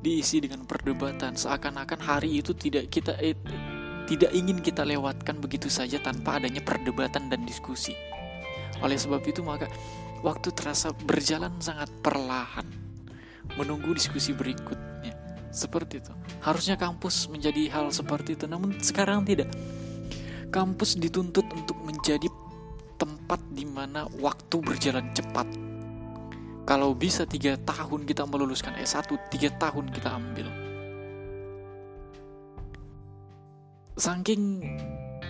Diisi 0.04 0.44
dengan 0.44 0.68
perdebatan 0.68 1.40
seakan-akan 1.40 2.00
hari 2.04 2.36
itu 2.44 2.52
tidak 2.52 2.92
kita 2.92 3.16
eh, 3.16 3.32
tidak 4.04 4.30
ingin 4.36 4.60
kita 4.60 4.84
lewatkan 4.84 5.40
begitu 5.40 5.72
saja 5.72 5.96
tanpa 5.98 6.36
adanya 6.36 6.60
perdebatan 6.60 7.32
dan 7.32 7.48
diskusi. 7.48 7.96
Oleh 8.84 9.00
sebab 9.00 9.24
itu 9.24 9.40
maka 9.40 9.72
waktu 10.20 10.52
terasa 10.52 10.92
berjalan 10.92 11.56
sangat 11.64 11.88
perlahan 12.04 12.68
menunggu 13.56 13.96
diskusi 13.96 14.36
berikutnya. 14.36 15.15
Seperti 15.56 16.04
itu. 16.04 16.12
Harusnya 16.44 16.76
kampus 16.76 17.32
menjadi 17.32 17.72
hal 17.72 17.88
seperti 17.88 18.36
itu, 18.36 18.44
namun 18.44 18.76
sekarang 18.76 19.24
tidak. 19.24 19.48
Kampus 20.52 21.00
dituntut 21.00 21.48
untuk 21.56 21.80
menjadi 21.80 22.28
tempat 23.00 23.40
di 23.56 23.64
mana 23.64 24.04
waktu 24.20 24.60
berjalan 24.60 25.08
cepat. 25.16 25.48
Kalau 26.68 26.92
bisa 26.92 27.24
tiga 27.24 27.56
tahun 27.56 28.04
kita 28.04 28.28
meluluskan 28.28 28.76
S1, 28.76 29.08
tiga 29.32 29.48
tahun 29.56 29.88
kita 29.88 30.08
ambil. 30.12 30.46
Saking 33.96 34.60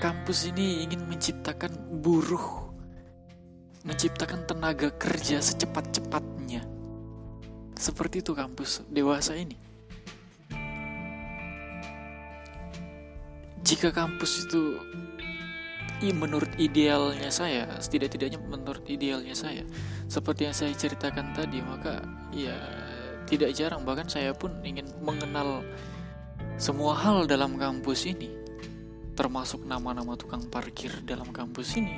kampus 0.02 0.50
ini 0.50 0.82
ingin 0.82 1.06
menciptakan 1.06 2.02
buruh 2.02 2.66
menciptakan 3.86 4.42
tenaga 4.50 4.90
kerja 4.98 5.38
secepat-cepatnya. 5.38 6.66
Seperti 7.78 8.26
itu 8.26 8.34
kampus 8.34 8.82
dewasa 8.90 9.38
ini. 9.38 9.65
Jika 13.66 13.90
kampus 13.90 14.46
itu 14.46 14.78
i 15.98 16.14
menurut 16.14 16.54
idealnya 16.54 17.34
saya, 17.34 17.66
setidak-tidaknya 17.82 18.38
menurut 18.38 18.86
idealnya 18.86 19.34
saya, 19.34 19.66
seperti 20.06 20.46
yang 20.46 20.54
saya 20.54 20.70
ceritakan 20.70 21.34
tadi, 21.34 21.58
maka 21.66 21.98
ya 22.30 22.54
tidak 23.26 23.50
jarang 23.58 23.82
bahkan 23.82 24.06
saya 24.06 24.30
pun 24.30 24.54
ingin 24.62 24.86
mengenal 25.02 25.66
semua 26.62 26.94
hal 26.94 27.26
dalam 27.26 27.58
kampus 27.58 28.06
ini 28.06 28.30
termasuk 29.16 29.64
nama-nama 29.64 30.14
tukang 30.14 30.44
parkir 30.46 30.92
dalam 31.02 31.32
kampus 31.32 31.74
ini, 31.80 31.96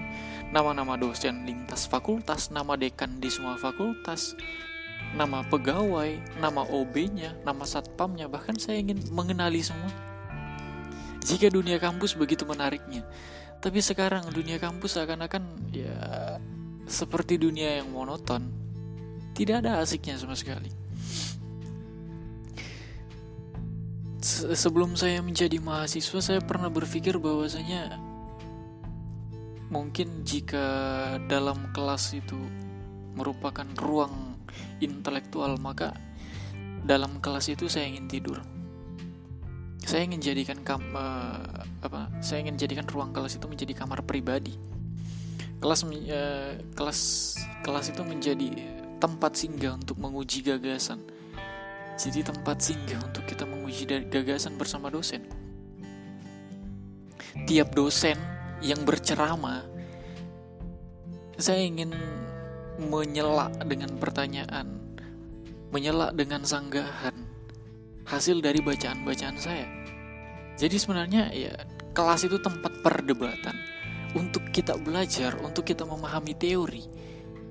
nama-nama 0.55 0.95
dosen 0.95 1.45
lintas 1.45 1.85
fakultas, 1.85 2.49
nama 2.55 2.79
dekan 2.79 3.19
di 3.19 3.29
semua 3.29 3.59
fakultas, 3.59 4.38
nama 5.19 5.43
pegawai, 5.51 6.14
nama 6.38 6.62
OB-nya, 6.62 7.35
nama 7.43 7.66
satpamnya, 7.66 8.31
bahkan 8.31 8.55
saya 8.55 8.79
ingin 8.79 9.03
mengenali 9.11 9.61
semua. 9.61 10.08
Jika 11.25 11.51
dunia 11.51 11.83
kampus 11.83 12.15
begitu 12.15 12.47
menariknya, 12.47 13.03
tapi 13.59 13.83
sekarang 13.83 14.31
dunia 14.31 14.57
kampus 14.63 14.97
seakan-akan 14.97 15.43
ya 15.75 16.39
seperti 16.89 17.37
dunia 17.37 17.83
yang 17.83 17.91
monoton, 17.93 18.49
tidak 19.35 19.67
ada 19.67 19.83
asiknya 19.83 20.17
sama 20.17 20.39
sekali. 20.39 20.89
sebelum 24.29 24.99
saya 24.99 25.23
menjadi 25.23 25.63
mahasiswa 25.63 26.21
saya 26.21 26.41
pernah 26.43 26.69
berpikir 26.69 27.17
bahwasanya 27.17 27.97
mungkin 29.71 30.27
jika 30.27 30.67
dalam 31.31 31.71
kelas 31.71 32.19
itu 32.19 32.37
merupakan 33.15 33.67
ruang 33.79 34.37
intelektual 34.83 35.55
maka 35.63 35.95
dalam 36.83 37.23
kelas 37.23 37.53
itu 37.53 37.71
saya 37.71 37.87
ingin 37.89 38.11
tidur 38.11 38.39
saya 39.85 40.03
ingin 40.05 40.21
jadikan 40.23 40.59
kam 40.67 40.83
uh, 40.97 41.38
apa 41.85 42.11
saya 42.19 42.43
ingin 42.43 42.59
jadikan 42.59 42.87
ruang 42.91 43.14
kelas 43.14 43.38
itu 43.38 43.47
menjadi 43.47 43.73
kamar 43.77 44.03
pribadi. 44.03 44.59
Kelas 45.59 45.83
uh, 45.87 46.55
kelas 46.75 47.01
kelas 47.62 47.87
itu 47.95 48.03
menjadi 48.03 48.49
tempat 48.99 49.38
singgah 49.38 49.79
untuk 49.79 49.99
menguji 49.99 50.43
gagasan. 50.43 51.03
Jadi 51.99 52.23
tempat 52.23 52.62
singgah 52.62 53.03
untuk 53.03 53.27
kita 53.27 53.43
menguji 53.43 53.87
gagasan 54.07 54.55
bersama 54.55 54.87
dosen. 54.87 55.27
Tiap 57.47 57.75
dosen 57.75 58.19
yang 58.62 58.83
berceramah, 58.83 59.67
saya 61.38 61.62
ingin 61.62 61.91
menyela 62.79 63.51
dengan 63.67 63.99
pertanyaan, 63.99 64.67
menyela 65.75 66.14
dengan 66.14 66.47
sanggahan 66.47 67.28
hasil 68.09 68.40
dari 68.40 68.64
bacaan-bacaan 68.64 69.37
saya. 69.37 69.68
Jadi 70.59 70.77
sebenarnya 70.81 71.31
ya 71.31 71.55
kelas 71.94 72.27
itu 72.27 72.40
tempat 72.40 72.83
perdebatan 72.83 73.55
untuk 74.16 74.49
kita 74.51 74.75
belajar, 74.81 75.37
untuk 75.44 75.68
kita 75.68 75.85
memahami 75.85 76.35
teori. 76.35 76.85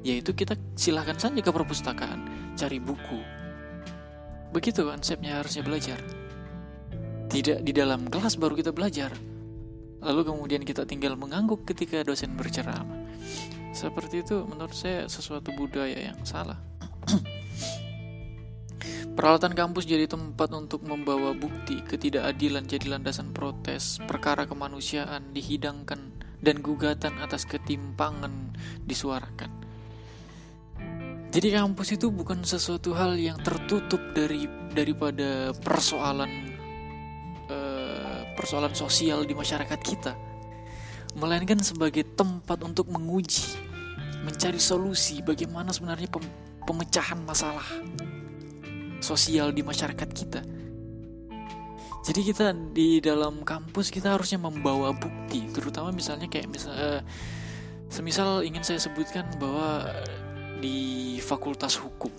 Yaitu 0.02 0.34
kita 0.34 0.56
silahkan 0.78 1.18
saja 1.18 1.42
ke 1.42 1.52
perpustakaan, 1.52 2.54
cari 2.56 2.80
buku, 2.80 3.20
Begitu 4.48 4.88
konsepnya 4.88 5.44
harusnya 5.44 5.64
belajar. 5.64 6.00
Tidak 7.28 7.60
di 7.68 7.72
dalam 7.76 8.08
kelas 8.08 8.40
baru 8.40 8.56
kita 8.56 8.72
belajar. 8.72 9.12
Lalu 10.00 10.22
kemudian 10.24 10.64
kita 10.64 10.88
tinggal 10.88 11.20
mengangguk 11.20 11.68
ketika 11.68 12.00
dosen 12.06 12.40
berceramah. 12.40 13.04
Seperti 13.76 14.24
itu 14.24 14.48
menurut 14.48 14.74
saya 14.74 15.06
sesuatu 15.12 15.52
budaya 15.52 16.00
yang 16.00 16.18
salah. 16.24 16.58
Peralatan 19.18 19.58
kampus 19.58 19.90
jadi 19.90 20.06
tempat 20.06 20.54
untuk 20.54 20.86
membawa 20.86 21.34
bukti 21.34 21.82
ketidakadilan 21.82 22.70
jadi 22.70 22.86
landasan 22.94 23.34
protes, 23.34 23.98
perkara 24.06 24.46
kemanusiaan 24.46 25.34
dihidangkan 25.34 26.22
dan 26.38 26.62
gugatan 26.62 27.18
atas 27.18 27.50
ketimpangan 27.50 28.54
disuarakan. 28.86 29.50
Jadi 31.34 31.50
kampus 31.50 31.98
itu 31.98 32.14
bukan 32.14 32.46
sesuatu 32.46 32.94
hal 32.94 33.18
yang 33.18 33.42
tertutup 33.42 33.98
dari 34.14 34.46
daripada 34.70 35.50
persoalan 35.66 36.54
uh, 37.50 38.22
persoalan 38.38 38.78
sosial 38.78 39.26
di 39.26 39.34
masyarakat 39.34 39.80
kita, 39.82 40.14
melainkan 41.18 41.58
sebagai 41.66 42.06
tempat 42.14 42.62
untuk 42.62 42.86
menguji, 42.94 43.58
mencari 44.22 44.62
solusi 44.62 45.26
bagaimana 45.26 45.74
sebenarnya 45.74 46.06
pem 46.06 46.22
pemecahan 46.70 47.18
masalah 47.26 47.66
sosial 49.00 49.54
di 49.54 49.62
masyarakat 49.62 50.10
kita. 50.12 50.42
Jadi 52.08 52.22
kita 52.24 52.56
di 52.72 53.04
dalam 53.04 53.44
kampus 53.44 53.92
kita 53.92 54.16
harusnya 54.16 54.40
membawa 54.40 54.96
bukti, 54.96 55.44
terutama 55.52 55.92
misalnya 55.92 56.32
kayak 56.32 56.48
misal, 56.48 56.72
uh, 56.72 57.02
semisal 57.92 58.48
ingin 58.48 58.64
saya 58.64 58.80
sebutkan 58.80 59.28
bahwa 59.36 59.92
di 60.64 61.20
Fakultas 61.20 61.76
Hukum. 61.76 62.10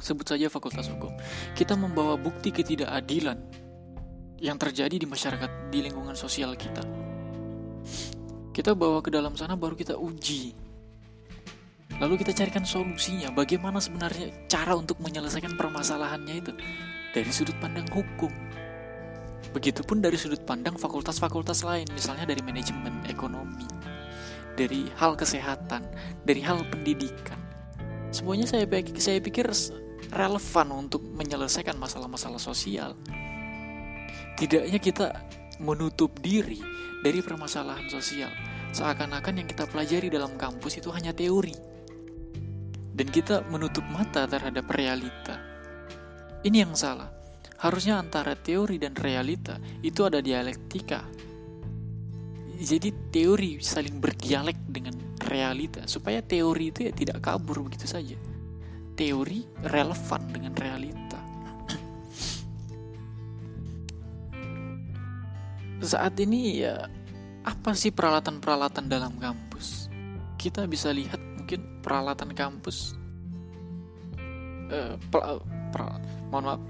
Sebut 0.00 0.24
saja 0.24 0.48
Fakultas 0.48 0.88
Hukum. 0.88 1.12
Kita 1.52 1.76
membawa 1.76 2.16
bukti 2.16 2.48
ketidakadilan 2.48 3.38
yang 4.40 4.56
terjadi 4.56 4.96
di 4.96 5.04
masyarakat, 5.04 5.68
di 5.68 5.84
lingkungan 5.84 6.16
sosial 6.16 6.56
kita. 6.56 6.80
Kita 8.56 8.72
bawa 8.72 9.04
ke 9.04 9.12
dalam 9.12 9.36
sana 9.36 9.52
baru 9.52 9.76
kita 9.76 10.00
uji. 10.00 10.63
Lalu 12.02 12.26
kita 12.26 12.34
carikan 12.34 12.66
solusinya, 12.66 13.30
bagaimana 13.30 13.78
sebenarnya 13.78 14.34
cara 14.50 14.74
untuk 14.74 14.98
menyelesaikan 14.98 15.54
permasalahannya 15.54 16.34
itu 16.42 16.52
dari 17.14 17.30
sudut 17.30 17.54
pandang 17.62 17.86
hukum. 17.94 18.30
Begitupun 19.54 20.02
dari 20.02 20.18
sudut 20.18 20.42
pandang 20.42 20.74
fakultas-fakultas 20.74 21.62
lain, 21.62 21.86
misalnya 21.94 22.26
dari 22.26 22.42
manajemen, 22.42 23.06
ekonomi, 23.06 23.70
dari 24.58 24.90
hal 24.98 25.14
kesehatan, 25.14 25.86
dari 26.26 26.42
hal 26.42 26.66
pendidikan. 26.66 27.38
Semuanya 28.10 28.50
saya 28.50 28.66
pikir, 28.66 28.98
saya 28.98 29.22
pikir 29.22 29.46
relevan 30.10 30.68
untuk 30.74 31.06
menyelesaikan 31.14 31.78
masalah-masalah 31.78 32.42
sosial. 32.42 32.98
Tidaknya 34.34 34.82
kita 34.82 35.14
menutup 35.62 36.18
diri 36.18 36.58
dari 37.06 37.22
permasalahan 37.22 37.86
sosial. 37.86 38.30
Seakan-akan 38.74 39.38
yang 39.38 39.46
kita 39.46 39.70
pelajari 39.70 40.10
dalam 40.10 40.34
kampus 40.34 40.82
itu 40.82 40.90
hanya 40.90 41.14
teori. 41.14 41.73
Dan 42.94 43.10
kita 43.10 43.42
menutup 43.50 43.82
mata 43.90 44.22
terhadap 44.30 44.70
realita. 44.70 45.42
Ini 46.46 46.62
yang 46.62 46.78
salah. 46.78 47.10
Harusnya 47.58 47.98
antara 47.98 48.38
teori 48.38 48.78
dan 48.78 48.94
realita 48.94 49.58
itu 49.82 50.06
ada 50.06 50.22
dialektika. 50.22 51.02
Jadi 52.54 52.92
teori 53.10 53.58
saling 53.58 53.98
berdialek 53.98 54.60
dengan 54.70 54.94
realita 55.24 55.88
supaya 55.90 56.22
teori 56.22 56.70
itu 56.70 56.86
ya 56.86 56.92
tidak 56.92 57.24
kabur 57.24 57.64
begitu 57.64 57.88
saja. 57.88 58.14
Teori 58.94 59.42
relevan 59.64 60.22
dengan 60.30 60.52
realita. 60.54 61.18
Saat 65.80 66.20
ini 66.20 66.62
ya 66.62 66.84
apa 67.48 67.72
sih 67.72 67.90
peralatan-peralatan 67.90 68.86
dalam 68.92 69.16
kampus? 69.16 69.88
Kita 70.36 70.68
bisa 70.68 70.92
lihat 70.92 71.23
peralatan 71.84 72.32
kampus. 72.32 72.96
Uh, 74.72 74.96
pel, 75.12 75.44
pel, 75.68 75.86
mohon 76.32 76.44
maaf. 76.48 76.62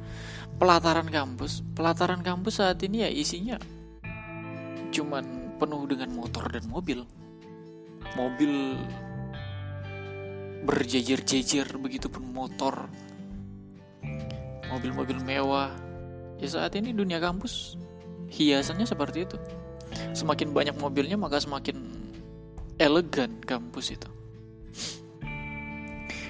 Pelataran 0.59 1.07
kampus. 1.07 1.63
Pelataran 1.79 2.27
kampus 2.27 2.59
saat 2.59 2.83
ini 2.83 3.07
ya 3.07 3.11
isinya 3.11 3.57
cuman 4.95 5.59
penuh 5.59 5.87
dengan 5.87 6.11
motor 6.15 6.51
dan 6.51 6.67
mobil. 6.67 7.07
Mobil 8.19 8.79
berjejer-jejer 10.67 11.67
begitu 11.79 12.11
pun 12.11 12.27
motor. 12.31 12.91
Mobil-mobil 14.71 15.19
mewah. 15.23 15.71
Ya 16.43 16.51
saat 16.51 16.75
ini 16.75 16.91
dunia 16.91 17.23
kampus 17.23 17.79
hiasannya 18.35 18.87
seperti 18.87 19.27
itu. 19.27 19.39
Semakin 20.15 20.51
banyak 20.51 20.75
mobilnya 20.79 21.15
maka 21.15 21.39
semakin 21.39 21.79
elegan 22.79 23.39
kampus 23.47 23.95
itu 23.95 24.11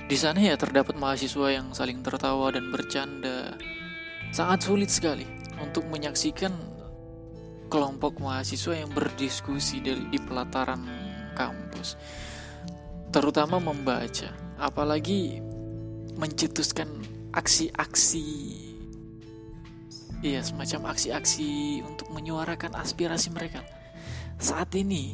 di 0.04 0.16
sana 0.20 0.36
ya 0.36 0.54
terdapat 0.60 0.96
mahasiswa 1.00 1.48
yang 1.48 1.72
saling 1.72 2.04
tertawa 2.04 2.52
dan 2.52 2.68
bercanda 2.68 3.56
sangat 4.34 4.66
sulit 4.68 4.90
sekali 4.92 5.24
untuk 5.62 5.86
menyaksikan 5.88 6.52
kelompok 7.74 8.22
mahasiswa 8.22 8.78
yang 8.78 8.90
berdiskusi 8.92 9.82
di, 9.82 10.18
pelataran 10.22 10.82
kampus, 11.34 11.98
terutama 13.10 13.58
membaca, 13.58 14.30
apalagi 14.62 15.42
mencetuskan 16.14 16.86
aksi-aksi, 17.34 18.26
iya 20.22 20.38
semacam 20.38 20.94
aksi-aksi 20.94 21.82
untuk 21.82 22.14
menyuarakan 22.14 22.78
aspirasi 22.78 23.34
mereka. 23.34 23.66
Saat 24.38 24.74
ini 24.78 25.10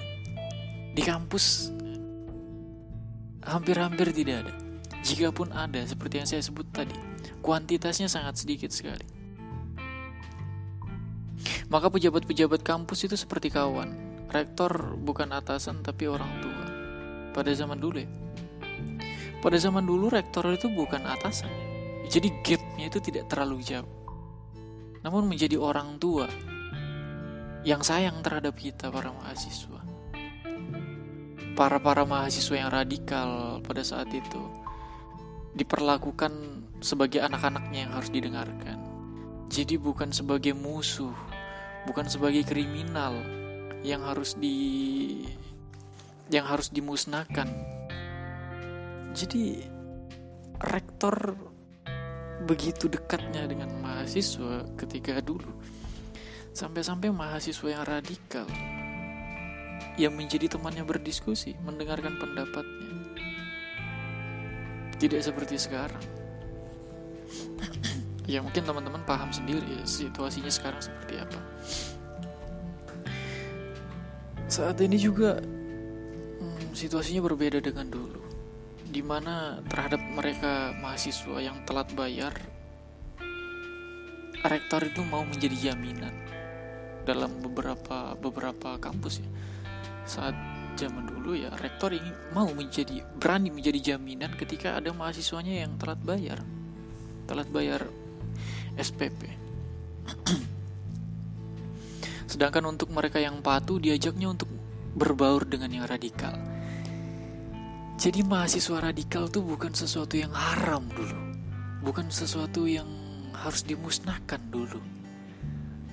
di 0.93 1.01
kampus 1.01 1.73
hampir-hampir 3.41 4.13
tidak 4.13 4.45
ada. 4.45 4.55
Jikapun 5.01 5.57
ada, 5.57 5.81
seperti 5.89 6.21
yang 6.21 6.29
saya 6.29 6.43
sebut 6.45 6.69
tadi, 6.69 6.93
kuantitasnya 7.41 8.07
sangat 8.07 8.37
sedikit 8.45 8.69
sekali. 8.69 9.21
Maka 11.73 11.89
pejabat-pejabat 11.89 12.61
kampus 12.61 13.09
itu 13.09 13.17
seperti 13.17 13.49
kawan. 13.49 13.95
Rektor 14.31 14.99
bukan 15.01 15.31
atasan 15.35 15.81
tapi 15.81 16.11
orang 16.11 16.31
tua. 16.43 16.65
Pada 17.31 17.51
zaman 17.55 17.79
dulu 17.79 18.03
ya. 18.03 18.11
Pada 19.41 19.57
zaman 19.57 19.87
dulu 19.87 20.13
rektor 20.13 20.45
itu 20.53 20.69
bukan 20.69 21.01
atasan. 21.07 21.49
Jadi 22.11 22.29
gapnya 22.45 22.91
itu 22.91 22.99
tidak 23.01 23.31
terlalu 23.31 23.63
jauh. 23.65 23.89
Namun 25.01 25.31
menjadi 25.31 25.57
orang 25.57 25.97
tua 25.97 26.29
yang 27.65 27.81
sayang 27.81 28.21
terhadap 28.21 28.53
kita 28.59 28.93
para 28.93 29.15
mahasiswa. 29.15 29.81
Para-para 31.57 32.05
mahasiswa 32.05 32.57
yang 32.57 32.71
radikal 32.75 33.61
pada 33.65 33.81
saat 33.81 34.13
itu 34.13 34.60
diperlakukan 35.55 36.33
sebagai 36.81 37.21
anak-anaknya 37.21 37.89
yang 37.89 37.93
harus 37.93 38.11
didengarkan. 38.11 38.79
Jadi 39.51 39.77
bukan 39.77 40.15
sebagai 40.15 40.55
musuh, 40.55 41.13
bukan 41.85 42.07
sebagai 42.07 42.47
kriminal 42.47 43.19
yang 43.83 44.05
harus 44.07 44.39
di 44.39 44.57
yang 46.31 46.47
harus 46.47 46.71
dimusnahkan. 46.71 47.51
Jadi 49.11 49.67
rektor 50.63 51.35
begitu 52.47 52.87
dekatnya 52.87 53.51
dengan 53.51 53.75
mahasiswa 53.83 54.65
ketika 54.79 55.19
dulu. 55.19 55.51
Sampai-sampai 56.55 57.11
mahasiswa 57.11 57.69
yang 57.75 57.85
radikal 57.87 58.47
yang 59.99 60.15
menjadi 60.15 60.47
temannya 60.47 60.87
berdiskusi, 60.87 61.59
mendengarkan 61.67 62.17
pendapatnya 62.23 63.00
tidak 65.01 65.25
seperti 65.25 65.57
sekarang. 65.57 66.05
Ya 68.31 68.39
mungkin 68.45 68.63
teman-teman 68.63 69.03
paham 69.03 69.35
sendiri 69.35 69.65
ya, 69.65 69.83
situasinya 69.83 70.53
sekarang 70.53 70.79
seperti 70.79 71.19
apa. 71.19 71.41
Saat 74.47 74.79
ini 74.85 74.95
juga 75.01 75.41
hmm, 75.41 76.71
situasinya 76.77 77.27
berbeda 77.27 77.59
dengan 77.59 77.91
dulu. 77.91 78.23
Di 78.91 79.03
mana 79.03 79.59
terhadap 79.67 79.99
mereka 79.99 80.75
mahasiswa 80.79 81.43
yang 81.43 81.63
telat 81.67 81.91
bayar 81.95 82.35
rektor 84.47 84.87
itu 84.87 85.03
mau 85.07 85.27
menjadi 85.27 85.71
jaminan 85.71 86.15
dalam 87.03 87.35
beberapa 87.43 88.15
beberapa 88.15 88.79
kampus 88.79 89.27
ya. 89.27 89.31
Saat 90.07 90.35
zaman 90.81 91.05
dulu 91.05 91.37
ya 91.37 91.53
rektor 91.61 91.93
ingin 91.93 92.17
mau 92.33 92.49
menjadi 92.49 93.05
berani 93.21 93.53
menjadi 93.53 93.93
jaminan 93.93 94.33
ketika 94.41 94.81
ada 94.81 94.89
mahasiswanya 94.97 95.69
yang 95.69 95.77
telat 95.77 96.01
bayar. 96.01 96.41
Telat 97.29 97.47
bayar 97.53 97.85
SPP 98.81 99.29
sedangkan 102.31 102.63
untuk 102.71 102.95
mereka 102.95 103.19
yang 103.19 103.43
patuh 103.43 103.83
diajaknya 103.83 104.31
untuk 104.31 104.49
berbaur 104.95 105.47
dengan 105.47 105.71
yang 105.71 105.87
radikal. 105.87 106.35
Jadi 108.01 108.25
mahasiswa 108.25 108.81
radikal 108.81 109.29
tuh 109.29 109.45
bukan 109.45 109.77
sesuatu 109.77 110.17
yang 110.17 110.33
haram 110.33 110.89
dulu. 110.89 111.21
Bukan 111.85 112.09
sesuatu 112.09 112.65
yang 112.65 112.89
harus 113.37 113.67
dimusnahkan 113.67 114.41
dulu. 114.49 114.81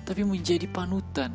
Tapi 0.08 0.24
menjadi 0.24 0.64
panutan 0.72 1.34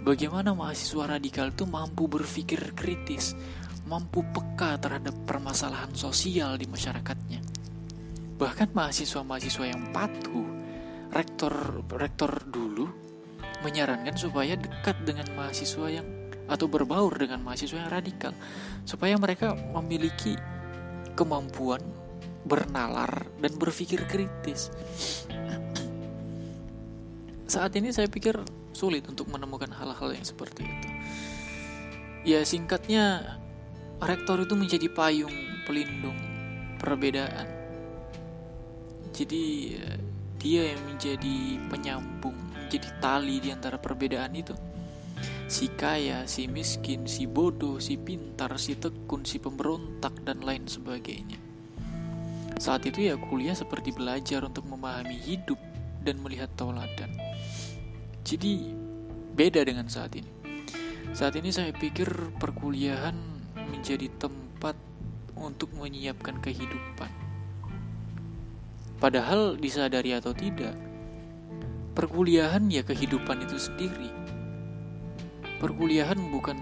Bagaimana 0.00 0.56
mahasiswa 0.56 1.04
radikal 1.04 1.52
itu 1.52 1.68
mampu 1.68 2.08
berpikir 2.08 2.72
kritis, 2.72 3.36
mampu 3.84 4.24
peka 4.32 4.80
terhadap 4.80 5.12
permasalahan 5.28 5.92
sosial 5.92 6.56
di 6.56 6.64
masyarakatnya. 6.64 7.44
Bahkan 8.40 8.72
mahasiswa-mahasiswa 8.72 9.64
yang 9.68 9.92
patuh, 9.92 10.46
rektor 11.12 11.84
rektor 11.92 12.32
dulu 12.48 12.88
menyarankan 13.60 14.16
supaya 14.16 14.56
dekat 14.56 14.96
dengan 15.04 15.28
mahasiswa 15.36 15.86
yang 15.92 16.08
atau 16.48 16.66
berbaur 16.66 17.12
dengan 17.14 17.44
mahasiswa 17.44 17.78
yang 17.78 17.92
radikal 17.92 18.32
supaya 18.88 19.14
mereka 19.20 19.52
memiliki 19.52 20.34
kemampuan 21.12 21.84
bernalar 22.48 23.28
dan 23.38 23.52
berpikir 23.60 24.08
kritis. 24.08 24.72
Saat 27.44 27.76
ini 27.76 27.92
saya 27.92 28.08
pikir 28.08 28.40
sulit 28.80 29.04
untuk 29.04 29.28
menemukan 29.28 29.68
hal-hal 29.68 30.16
yang 30.16 30.24
seperti 30.24 30.64
itu. 30.64 30.88
Ya 32.24 32.40
singkatnya, 32.48 33.36
rektor 34.00 34.40
itu 34.40 34.56
menjadi 34.56 34.88
payung 34.88 35.36
pelindung 35.68 36.16
perbedaan. 36.80 37.44
Jadi 39.12 39.76
dia 40.40 40.72
yang 40.72 40.80
menjadi 40.88 41.60
penyambung, 41.68 42.36
menjadi 42.56 42.88
tali 43.04 43.44
di 43.44 43.52
antara 43.52 43.76
perbedaan 43.76 44.32
itu. 44.32 44.56
Si 45.50 45.68
kaya, 45.68 46.24
si 46.24 46.48
miskin, 46.48 47.04
si 47.04 47.28
bodoh, 47.28 47.76
si 47.76 48.00
pintar, 48.00 48.56
si 48.56 48.78
tekun, 48.78 49.28
si 49.28 49.36
pemberontak, 49.36 50.24
dan 50.24 50.40
lain 50.40 50.64
sebagainya. 50.64 51.36
Saat 52.56 52.88
itu 52.88 53.08
ya 53.10 53.18
kuliah 53.18 53.56
seperti 53.56 53.92
belajar 53.92 54.46
untuk 54.46 54.64
memahami 54.64 55.18
hidup 55.20 55.58
dan 56.06 56.22
melihat 56.24 56.48
tauladan. 56.56 57.10
Jadi 58.20 58.74
beda 59.34 59.64
dengan 59.64 59.88
saat 59.88 60.12
ini. 60.16 60.30
Saat 61.10 61.34
ini 61.40 61.50
saya 61.50 61.74
pikir 61.74 62.06
perkuliahan 62.38 63.16
menjadi 63.74 64.06
tempat 64.20 64.76
untuk 65.34 65.72
menyiapkan 65.74 66.38
kehidupan. 66.38 67.10
Padahal 69.00 69.56
disadari 69.56 70.12
atau 70.12 70.36
tidak, 70.36 70.76
perkuliahan 71.96 72.68
ya 72.68 72.84
kehidupan 72.84 73.48
itu 73.48 73.56
sendiri. 73.56 74.12
Perkuliahan 75.56 76.20
bukan 76.30 76.56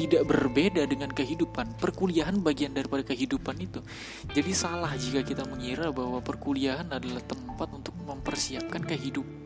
tidak 0.00 0.24
berbeda 0.24 0.88
dengan 0.88 1.12
kehidupan. 1.12 1.76
Perkuliahan 1.76 2.40
bagian 2.40 2.72
daripada 2.72 3.04
kehidupan 3.04 3.60
itu. 3.60 3.84
Jadi 4.32 4.52
salah 4.56 4.96
jika 4.96 5.20
kita 5.20 5.44
mengira 5.44 5.92
bahwa 5.92 6.24
perkuliahan 6.24 6.88
adalah 6.88 7.20
tempat 7.28 7.68
untuk 7.76 7.92
mempersiapkan 8.08 8.80
kehidupan. 8.80 9.39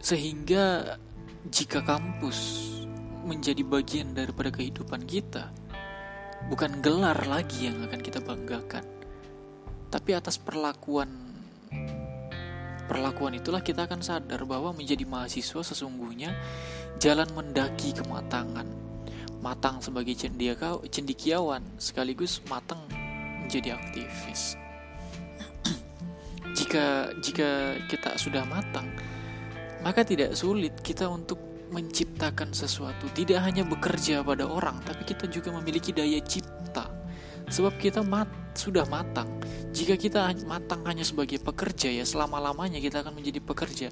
Sehingga 0.00 0.96
jika 1.46 1.84
kampus 1.86 2.68
menjadi 3.22 3.62
bagian 3.62 4.16
daripada 4.16 4.50
kehidupan 4.50 5.06
kita, 5.06 5.52
bukan 6.48 6.80
gelar 6.80 7.16
lagi 7.28 7.68
yang 7.68 7.84
akan 7.84 8.00
kita 8.00 8.18
banggakan, 8.24 8.84
tapi 9.92 10.10
atas 10.16 10.40
perlakuan 10.40 11.30
perlakuan 12.90 13.38
itulah 13.38 13.62
kita 13.62 13.86
akan 13.86 14.02
sadar 14.02 14.42
bahwa 14.42 14.74
menjadi 14.74 15.06
mahasiswa 15.06 15.62
sesungguhnya 15.62 16.34
jalan 16.98 17.30
mendaki 17.30 17.94
kematangan. 17.94 18.66
Matang 19.40 19.80
sebagai 19.80 20.18
cendikiawan 20.90 21.64
sekaligus 21.80 22.44
matang 22.50 22.82
menjadi 23.46 23.78
aktivis. 23.78 24.58
Jika 26.60 27.16
jika 27.24 27.80
kita 27.88 28.20
sudah 28.20 28.44
matang, 28.44 28.92
maka 29.80 30.04
tidak 30.04 30.36
sulit 30.36 30.76
kita 30.84 31.08
untuk 31.08 31.40
menciptakan 31.72 32.52
sesuatu. 32.52 33.08
Tidak 33.16 33.40
hanya 33.40 33.64
bekerja 33.64 34.20
pada 34.20 34.44
orang, 34.44 34.82
tapi 34.84 35.08
kita 35.08 35.24
juga 35.30 35.54
memiliki 35.56 35.94
daya 35.96 36.20
cipta. 36.20 36.92
Sebab 37.48 37.80
kita 37.80 38.04
mat, 38.04 38.28
sudah 38.54 38.84
matang 38.86 39.26
jika 39.70 39.94
kita 39.94 40.34
matang 40.50 40.82
hanya 40.82 41.06
sebagai 41.06 41.38
pekerja 41.38 41.86
ya 41.90 42.02
selama-lamanya 42.02 42.82
kita 42.82 43.06
akan 43.06 43.14
menjadi 43.14 43.38
pekerja. 43.38 43.88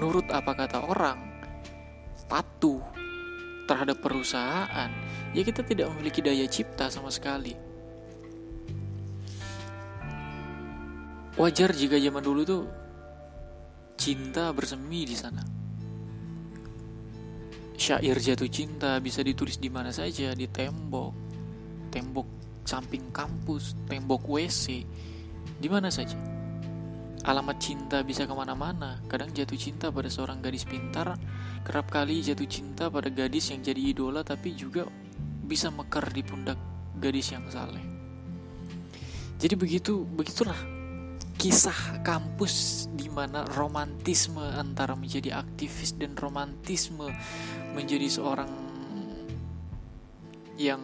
Nurut 0.00 0.26
apa 0.32 0.56
kata 0.56 0.88
orang, 0.88 1.20
patuh 2.26 2.80
terhadap 3.68 4.00
perusahaan, 4.00 4.90
ya 5.36 5.42
kita 5.44 5.60
tidak 5.64 5.92
memiliki 5.94 6.24
daya 6.24 6.48
cipta 6.48 6.88
sama 6.88 7.12
sekali. 7.12 7.73
Wajar 11.34 11.74
jika 11.74 11.98
zaman 11.98 12.22
dulu 12.22 12.40
tuh 12.46 12.62
cinta 13.98 14.54
bersemi 14.54 15.02
di 15.02 15.18
sana. 15.18 15.42
Syair 17.74 18.14
jatuh 18.22 18.46
cinta 18.46 19.02
bisa 19.02 19.18
ditulis 19.18 19.58
di 19.58 19.66
mana 19.66 19.90
saja, 19.90 20.30
di 20.30 20.46
tembok, 20.46 21.10
tembok 21.90 22.28
samping 22.62 23.10
kampus, 23.10 23.74
tembok 23.90 24.30
WC, 24.30 24.86
di 25.58 25.66
mana 25.66 25.90
saja. 25.90 26.14
Alamat 27.26 27.58
cinta 27.58 28.06
bisa 28.06 28.30
ke 28.30 28.34
mana-mana, 28.36 29.02
kadang 29.10 29.34
jatuh 29.34 29.58
cinta 29.58 29.90
pada 29.90 30.06
seorang 30.06 30.38
gadis 30.38 30.62
pintar, 30.62 31.18
kerap 31.66 31.90
kali 31.90 32.22
jatuh 32.22 32.46
cinta 32.46 32.86
pada 32.86 33.10
gadis 33.10 33.50
yang 33.50 33.58
jadi 33.58 33.82
idola 33.90 34.22
tapi 34.22 34.54
juga 34.54 34.86
bisa 35.42 35.66
mekar 35.74 36.14
di 36.14 36.22
pundak 36.22 36.62
gadis 37.02 37.34
yang 37.34 37.42
saleh. 37.50 37.82
Jadi 39.42 39.58
begitu, 39.58 40.06
begitulah 40.14 40.73
kisah 41.36 42.00
kampus 42.00 42.86
di 42.94 43.12
mana 43.12 43.44
romantisme 43.52 44.40
antara 44.40 44.96
menjadi 44.96 45.40
aktivis 45.40 45.98
dan 46.00 46.16
romantisme 46.16 47.10
menjadi 47.76 48.08
seorang 48.08 48.48
yang 50.54 50.80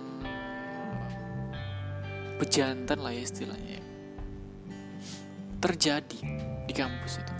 pejantan 2.37 2.99
lah 3.01 3.15
ya 3.15 3.23
istilahnya 3.23 3.81
terjadi 5.61 6.21
di 6.65 6.73
kampus 6.73 7.21
itu. 7.21 7.35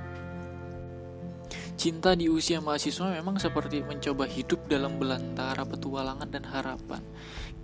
Cinta 1.81 2.13
di 2.13 2.29
usia 2.29 2.61
mahasiswa 2.61 3.09
memang 3.09 3.41
seperti 3.41 3.81
mencoba 3.81 4.29
hidup 4.29 4.69
dalam 4.69 5.01
belantara 5.01 5.65
petualangan 5.65 6.29
dan 6.29 6.45
harapan. 6.45 7.01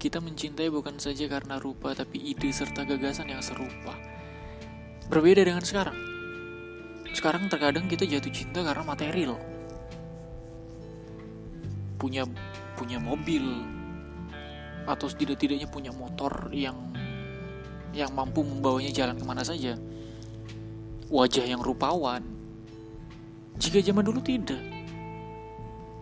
Kita 0.01 0.25
mencintai 0.25 0.73
bukan 0.73 0.97
saja 0.97 1.29
karena 1.29 1.61
rupa, 1.61 1.93
tapi 1.93 2.25
ide 2.33 2.49
serta 2.49 2.89
gagasan 2.89 3.29
yang 3.29 3.45
serupa. 3.45 3.93
Berbeda 5.07 5.47
dengan 5.47 5.63
sekarang. 5.63 5.95
Sekarang 7.15 7.47
terkadang 7.47 7.87
kita 7.87 8.03
jatuh 8.03 8.33
cinta 8.35 8.67
karena 8.67 8.83
material. 8.83 9.39
Punya 11.97 12.27
punya 12.75 12.99
mobil 12.99 13.65
atau 14.87 15.07
setidak-tidaknya 15.07 15.71
punya 15.71 15.91
motor 15.95 16.51
yang 16.51 16.75
yang 17.95 18.13
mampu 18.13 18.43
membawanya 18.43 18.91
jalan 18.91 19.17
ke 19.17 19.25
mana 19.25 19.47
saja. 19.47 19.79
Wajah 21.07 21.47
yang 21.47 21.63
rupawan. 21.63 22.27
Jika 23.63 23.79
zaman 23.81 24.05
dulu 24.05 24.21
tidak. 24.21 24.61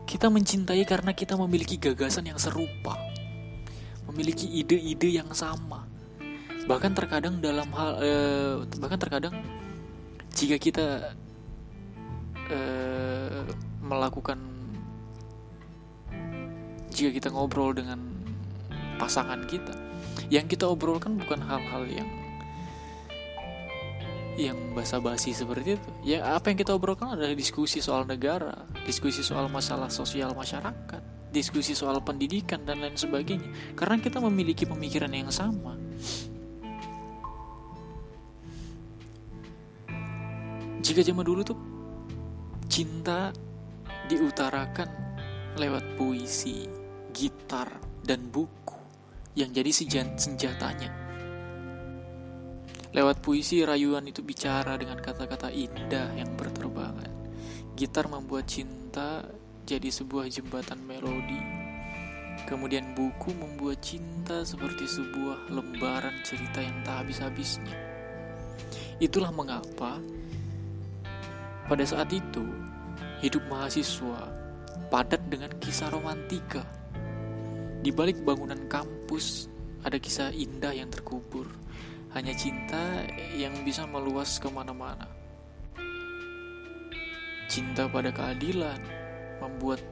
Kita 0.08 0.32
mencintai 0.32 0.82
karena 0.88 1.12
kita 1.12 1.36
memiliki 1.36 1.76
gagasan 1.76 2.26
yang 2.32 2.40
serupa. 2.40 2.96
Memiliki 4.08 4.48
ide-ide 4.48 5.20
yang 5.20 5.28
sama. 5.36 5.83
Bahkan 6.64 6.92
terkadang 6.96 7.38
dalam 7.44 7.68
hal 7.76 7.90
eh, 8.00 8.54
bahkan 8.80 8.96
terkadang 8.96 9.34
jika 10.32 10.56
kita 10.56 10.86
eh, 12.48 13.44
melakukan 13.84 14.40
jika 16.94 17.10
kita 17.10 17.28
ngobrol 17.34 17.74
dengan 17.74 18.00
pasangan 18.96 19.44
kita 19.44 19.74
yang 20.30 20.46
kita 20.48 20.64
obrolkan 20.64 21.18
bukan 21.20 21.42
hal-hal 21.42 21.84
yang 21.90 22.08
yang 24.34 24.58
basa-basi 24.74 25.30
seperti 25.30 25.78
itu. 25.78 25.90
Ya 26.02 26.34
apa 26.34 26.50
yang 26.50 26.58
kita 26.58 26.74
obrolkan 26.74 27.14
adalah 27.14 27.34
diskusi 27.38 27.78
soal 27.78 28.02
negara, 28.02 28.66
diskusi 28.82 29.22
soal 29.22 29.46
masalah 29.46 29.86
sosial 29.90 30.34
masyarakat, 30.34 31.30
diskusi 31.30 31.78
soal 31.78 32.02
pendidikan 32.02 32.66
dan 32.66 32.82
lain 32.82 32.98
sebagainya. 32.98 33.46
Karena 33.78 34.02
kita 34.02 34.18
memiliki 34.18 34.66
pemikiran 34.66 35.10
yang 35.14 35.30
sama. 35.30 35.78
Jika 40.84 41.00
zaman 41.00 41.24
dulu 41.24 41.40
tuh 41.40 41.56
cinta 42.68 43.32
diutarakan 44.04 45.16
lewat 45.56 45.96
puisi, 45.96 46.68
gitar, 47.08 47.80
dan 48.04 48.28
buku 48.28 48.76
yang 49.32 49.48
jadi 49.48 49.72
senjatanya. 50.12 50.92
Lewat 52.92 53.24
puisi, 53.24 53.64
rayuan 53.64 54.04
itu 54.12 54.20
bicara 54.20 54.76
dengan 54.76 55.00
kata-kata 55.00 55.48
indah 55.48 56.12
yang 56.20 56.36
berterbangan. 56.36 57.08
Gitar 57.72 58.12
membuat 58.12 58.44
cinta 58.44 59.24
jadi 59.64 59.88
sebuah 59.88 60.28
jembatan 60.28 60.84
melodi. 60.84 61.40
Kemudian 62.44 62.92
buku 62.92 63.32
membuat 63.32 63.80
cinta 63.80 64.44
seperti 64.44 64.84
sebuah 64.84 65.48
lembaran 65.48 66.20
cerita 66.28 66.60
yang 66.60 66.76
tak 66.84 67.08
habis-habisnya. 67.08 67.72
Itulah 69.02 69.34
mengapa 69.34 69.98
pada 71.68 71.84
saat 71.84 72.12
itu 72.12 72.44
hidup 73.24 73.44
mahasiswa 73.48 74.28
padat 74.92 75.20
dengan 75.32 75.50
kisah 75.58 75.88
romantika 75.88 76.62
di 77.84 77.92
balik 77.92 78.24
bangunan 78.24 78.64
kampus 78.64 79.52
ada 79.84 80.00
kisah 80.00 80.32
indah 80.32 80.72
yang 80.72 80.88
terkubur, 80.88 81.44
hanya 82.16 82.32
cinta 82.32 83.04
yang 83.36 83.52
bisa 83.60 83.84
meluas 83.84 84.40
ke 84.40 84.48
mana-mana. 84.48 85.04
Cinta 87.52 87.84
pada 87.84 88.08
keadilan 88.08 88.80
membuat 89.44 89.84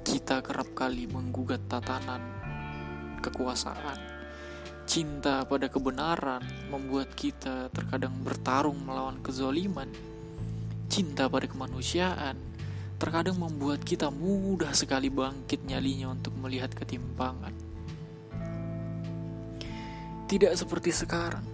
kita 0.00 0.40
kerap 0.40 0.72
kali 0.72 1.04
menggugat 1.04 1.60
tatanan 1.68 2.24
kekuasaan. 3.20 4.00
Cinta 4.88 5.44
pada 5.44 5.68
kebenaran 5.68 6.40
membuat 6.72 7.12
kita 7.12 7.68
terkadang 7.76 8.16
bertarung 8.24 8.80
melawan 8.80 9.20
kezoliman. 9.20 9.92
Cinta 10.88 11.26
pada 11.26 11.44
kemanusiaan 11.50 12.36
terkadang 12.96 13.36
membuat 13.36 13.82
kita 13.82 14.08
mudah 14.08 14.70
sekali 14.72 15.10
bangkit 15.10 15.66
nyalinya 15.66 16.14
untuk 16.14 16.32
melihat 16.38 16.72
ketimpangan. 16.72 17.52
Tidak 20.24 20.52
seperti 20.56 20.88
sekarang. 20.94 21.44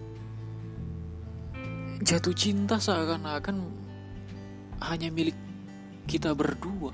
Jatuh 2.01 2.33
cinta 2.33 2.79
seakan-akan 2.79 3.57
hanya 4.85 5.09
milik 5.11 5.37
kita 6.05 6.33
berdua. 6.37 6.93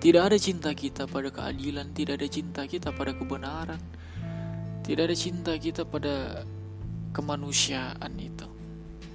Tidak 0.00 0.22
ada 0.22 0.36
cinta 0.40 0.72
kita 0.72 1.04
pada 1.04 1.28
keadilan, 1.28 1.92
tidak 1.92 2.20
ada 2.20 2.28
cinta 2.28 2.62
kita 2.64 2.88
pada 2.92 3.12
kebenaran, 3.12 3.80
tidak 4.84 5.12
ada 5.12 5.16
cinta 5.16 5.52
kita 5.60 5.84
pada 5.84 6.42
kemanusiaan 7.12 8.12
itu. 8.18 8.49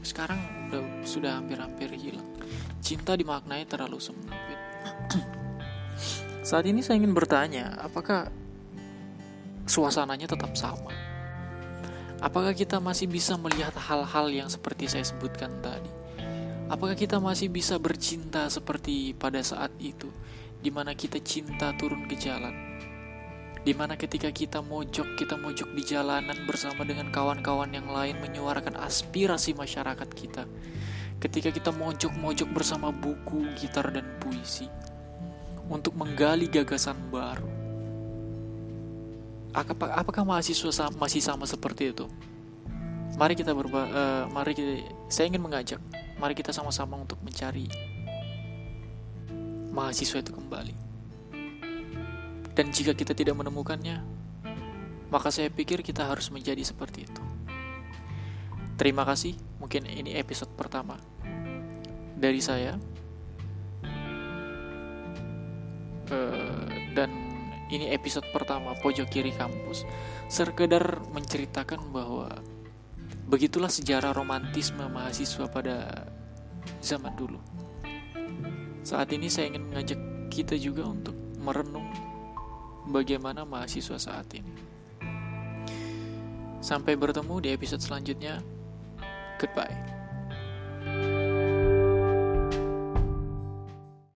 Sekarang 0.06 0.38
udah, 0.70 1.02
sudah 1.02 1.41
hampir-hampir 1.41 1.89
hilang. 1.98 2.30
Cinta 2.78 3.18
dimaknai 3.18 3.65
terlalu 3.65 3.98
sempit. 3.98 4.38
Saat 6.48 6.70
ini 6.70 6.86
saya 6.86 7.02
ingin 7.02 7.18
bertanya, 7.18 7.74
apakah 7.82 8.30
suasananya 9.65 10.30
tetap 10.30 10.54
sama? 10.54 10.94
Apakah 12.22 12.54
kita 12.54 12.78
masih 12.78 13.10
bisa 13.10 13.34
melihat 13.34 13.74
hal-hal 13.74 14.30
yang 14.30 14.46
seperti 14.46 14.86
saya 14.86 15.02
sebutkan 15.02 15.50
tadi? 15.65 15.89
Apakah 16.70 16.94
kita 16.94 17.18
masih 17.18 17.50
bisa 17.50 17.82
bercinta 17.82 18.46
seperti 18.50 19.18
pada 19.18 19.41
saat 19.41 19.74
itu, 19.82 20.10
di 20.62 20.70
mana 20.70 20.94
kita 20.94 21.18
cinta 21.26 21.74
turun 21.74 22.06
ke 22.06 22.13
jalan? 22.13 22.54
Di 23.65 23.73
mana 23.73 23.97
ketika 23.97 24.30
kita 24.30 24.62
mojok, 24.62 25.17
kita 25.17 25.41
mojok 25.41 25.73
di 25.73 25.82
jalanan 25.82 26.38
bersama 26.45 26.86
dengan 26.86 27.10
kawan-kawan 27.10 27.73
yang 27.73 27.89
lain 27.89 28.13
menyuarakan 28.21 28.78
aspirasi 28.78 29.58
masyarakat 29.58 30.06
kita. 30.13 30.45
Ketika 31.17 31.49
kita 31.49 31.73
mojok-mojok 31.73 32.45
bersama 32.54 32.93
buku, 32.93 33.41
gitar, 33.58 33.89
dan 33.89 34.06
puisi 34.21 34.69
untuk 35.65 35.97
menggali 35.97 36.45
gagasan 36.45 36.93
baru. 37.10 37.49
Apakah, 39.49 39.97
apakah 39.97 40.21
mahasiswa 40.21 40.93
masih 40.93 41.25
sama 41.25 41.49
seperti 41.49 41.89
itu? 41.89 42.06
Mari 43.17 43.34
kita 43.34 43.49
berba, 43.58 43.82
uh, 43.89 44.23
mari 44.30 44.54
kita, 44.54 44.86
saya 45.10 45.25
ingin 45.25 45.41
mengajak 45.41 45.82
mari 46.21 46.38
kita 46.38 46.54
sama-sama 46.54 47.01
untuk 47.01 47.17
mencari 47.25 47.65
mahasiswa 49.73 50.21
itu 50.21 50.36
kembali. 50.36 50.85
Dan 52.56 52.72
jika 52.72 52.96
kita 52.96 53.12
tidak 53.12 53.36
menemukannya, 53.36 54.00
maka 55.12 55.30
saya 55.30 55.52
pikir 55.52 55.84
kita 55.84 56.08
harus 56.08 56.32
menjadi 56.32 56.63
seperti 56.63 57.04
itu. 57.04 57.24
Terima 58.80 59.04
kasih, 59.04 59.36
mungkin 59.60 59.88
ini 59.88 60.15
episode 60.15 60.52
pertama 60.56 60.96
dari 62.15 62.39
saya. 62.39 62.80
Uh, 66.06 66.70
dan 66.94 67.10
ini 67.68 67.91
episode 67.91 68.26
pertama 68.32 68.72
pojok 68.80 69.12
kiri 69.12 69.36
kampus. 69.36 69.84
Sekedar 70.32 71.04
menceritakan 71.12 71.91
bahwa 71.91 72.30
Begitulah 73.26 73.74
sejarah 73.74 74.13
romantisme 74.13 74.86
mahasiswa 74.86 75.50
pada 75.50 76.06
zaman 76.78 77.18
dulu. 77.18 77.41
Saat 78.86 79.18
ini 79.18 79.34
saya 79.34 79.50
ingin 79.50 79.65
mengajak 79.65 79.98
kita 80.30 80.54
juga 80.62 80.86
untuk 80.86 81.18
merenung 81.41 81.89
bagaimana 82.89 83.43
mahasiswa 83.43 83.98
saat 83.98 84.30
ini. 84.38 84.54
Sampai 86.62 86.98
bertemu 86.98 87.36
di 87.45 87.50
episode 87.54 87.82
selanjutnya. 87.82 88.41
Goodbye. 89.38 91.14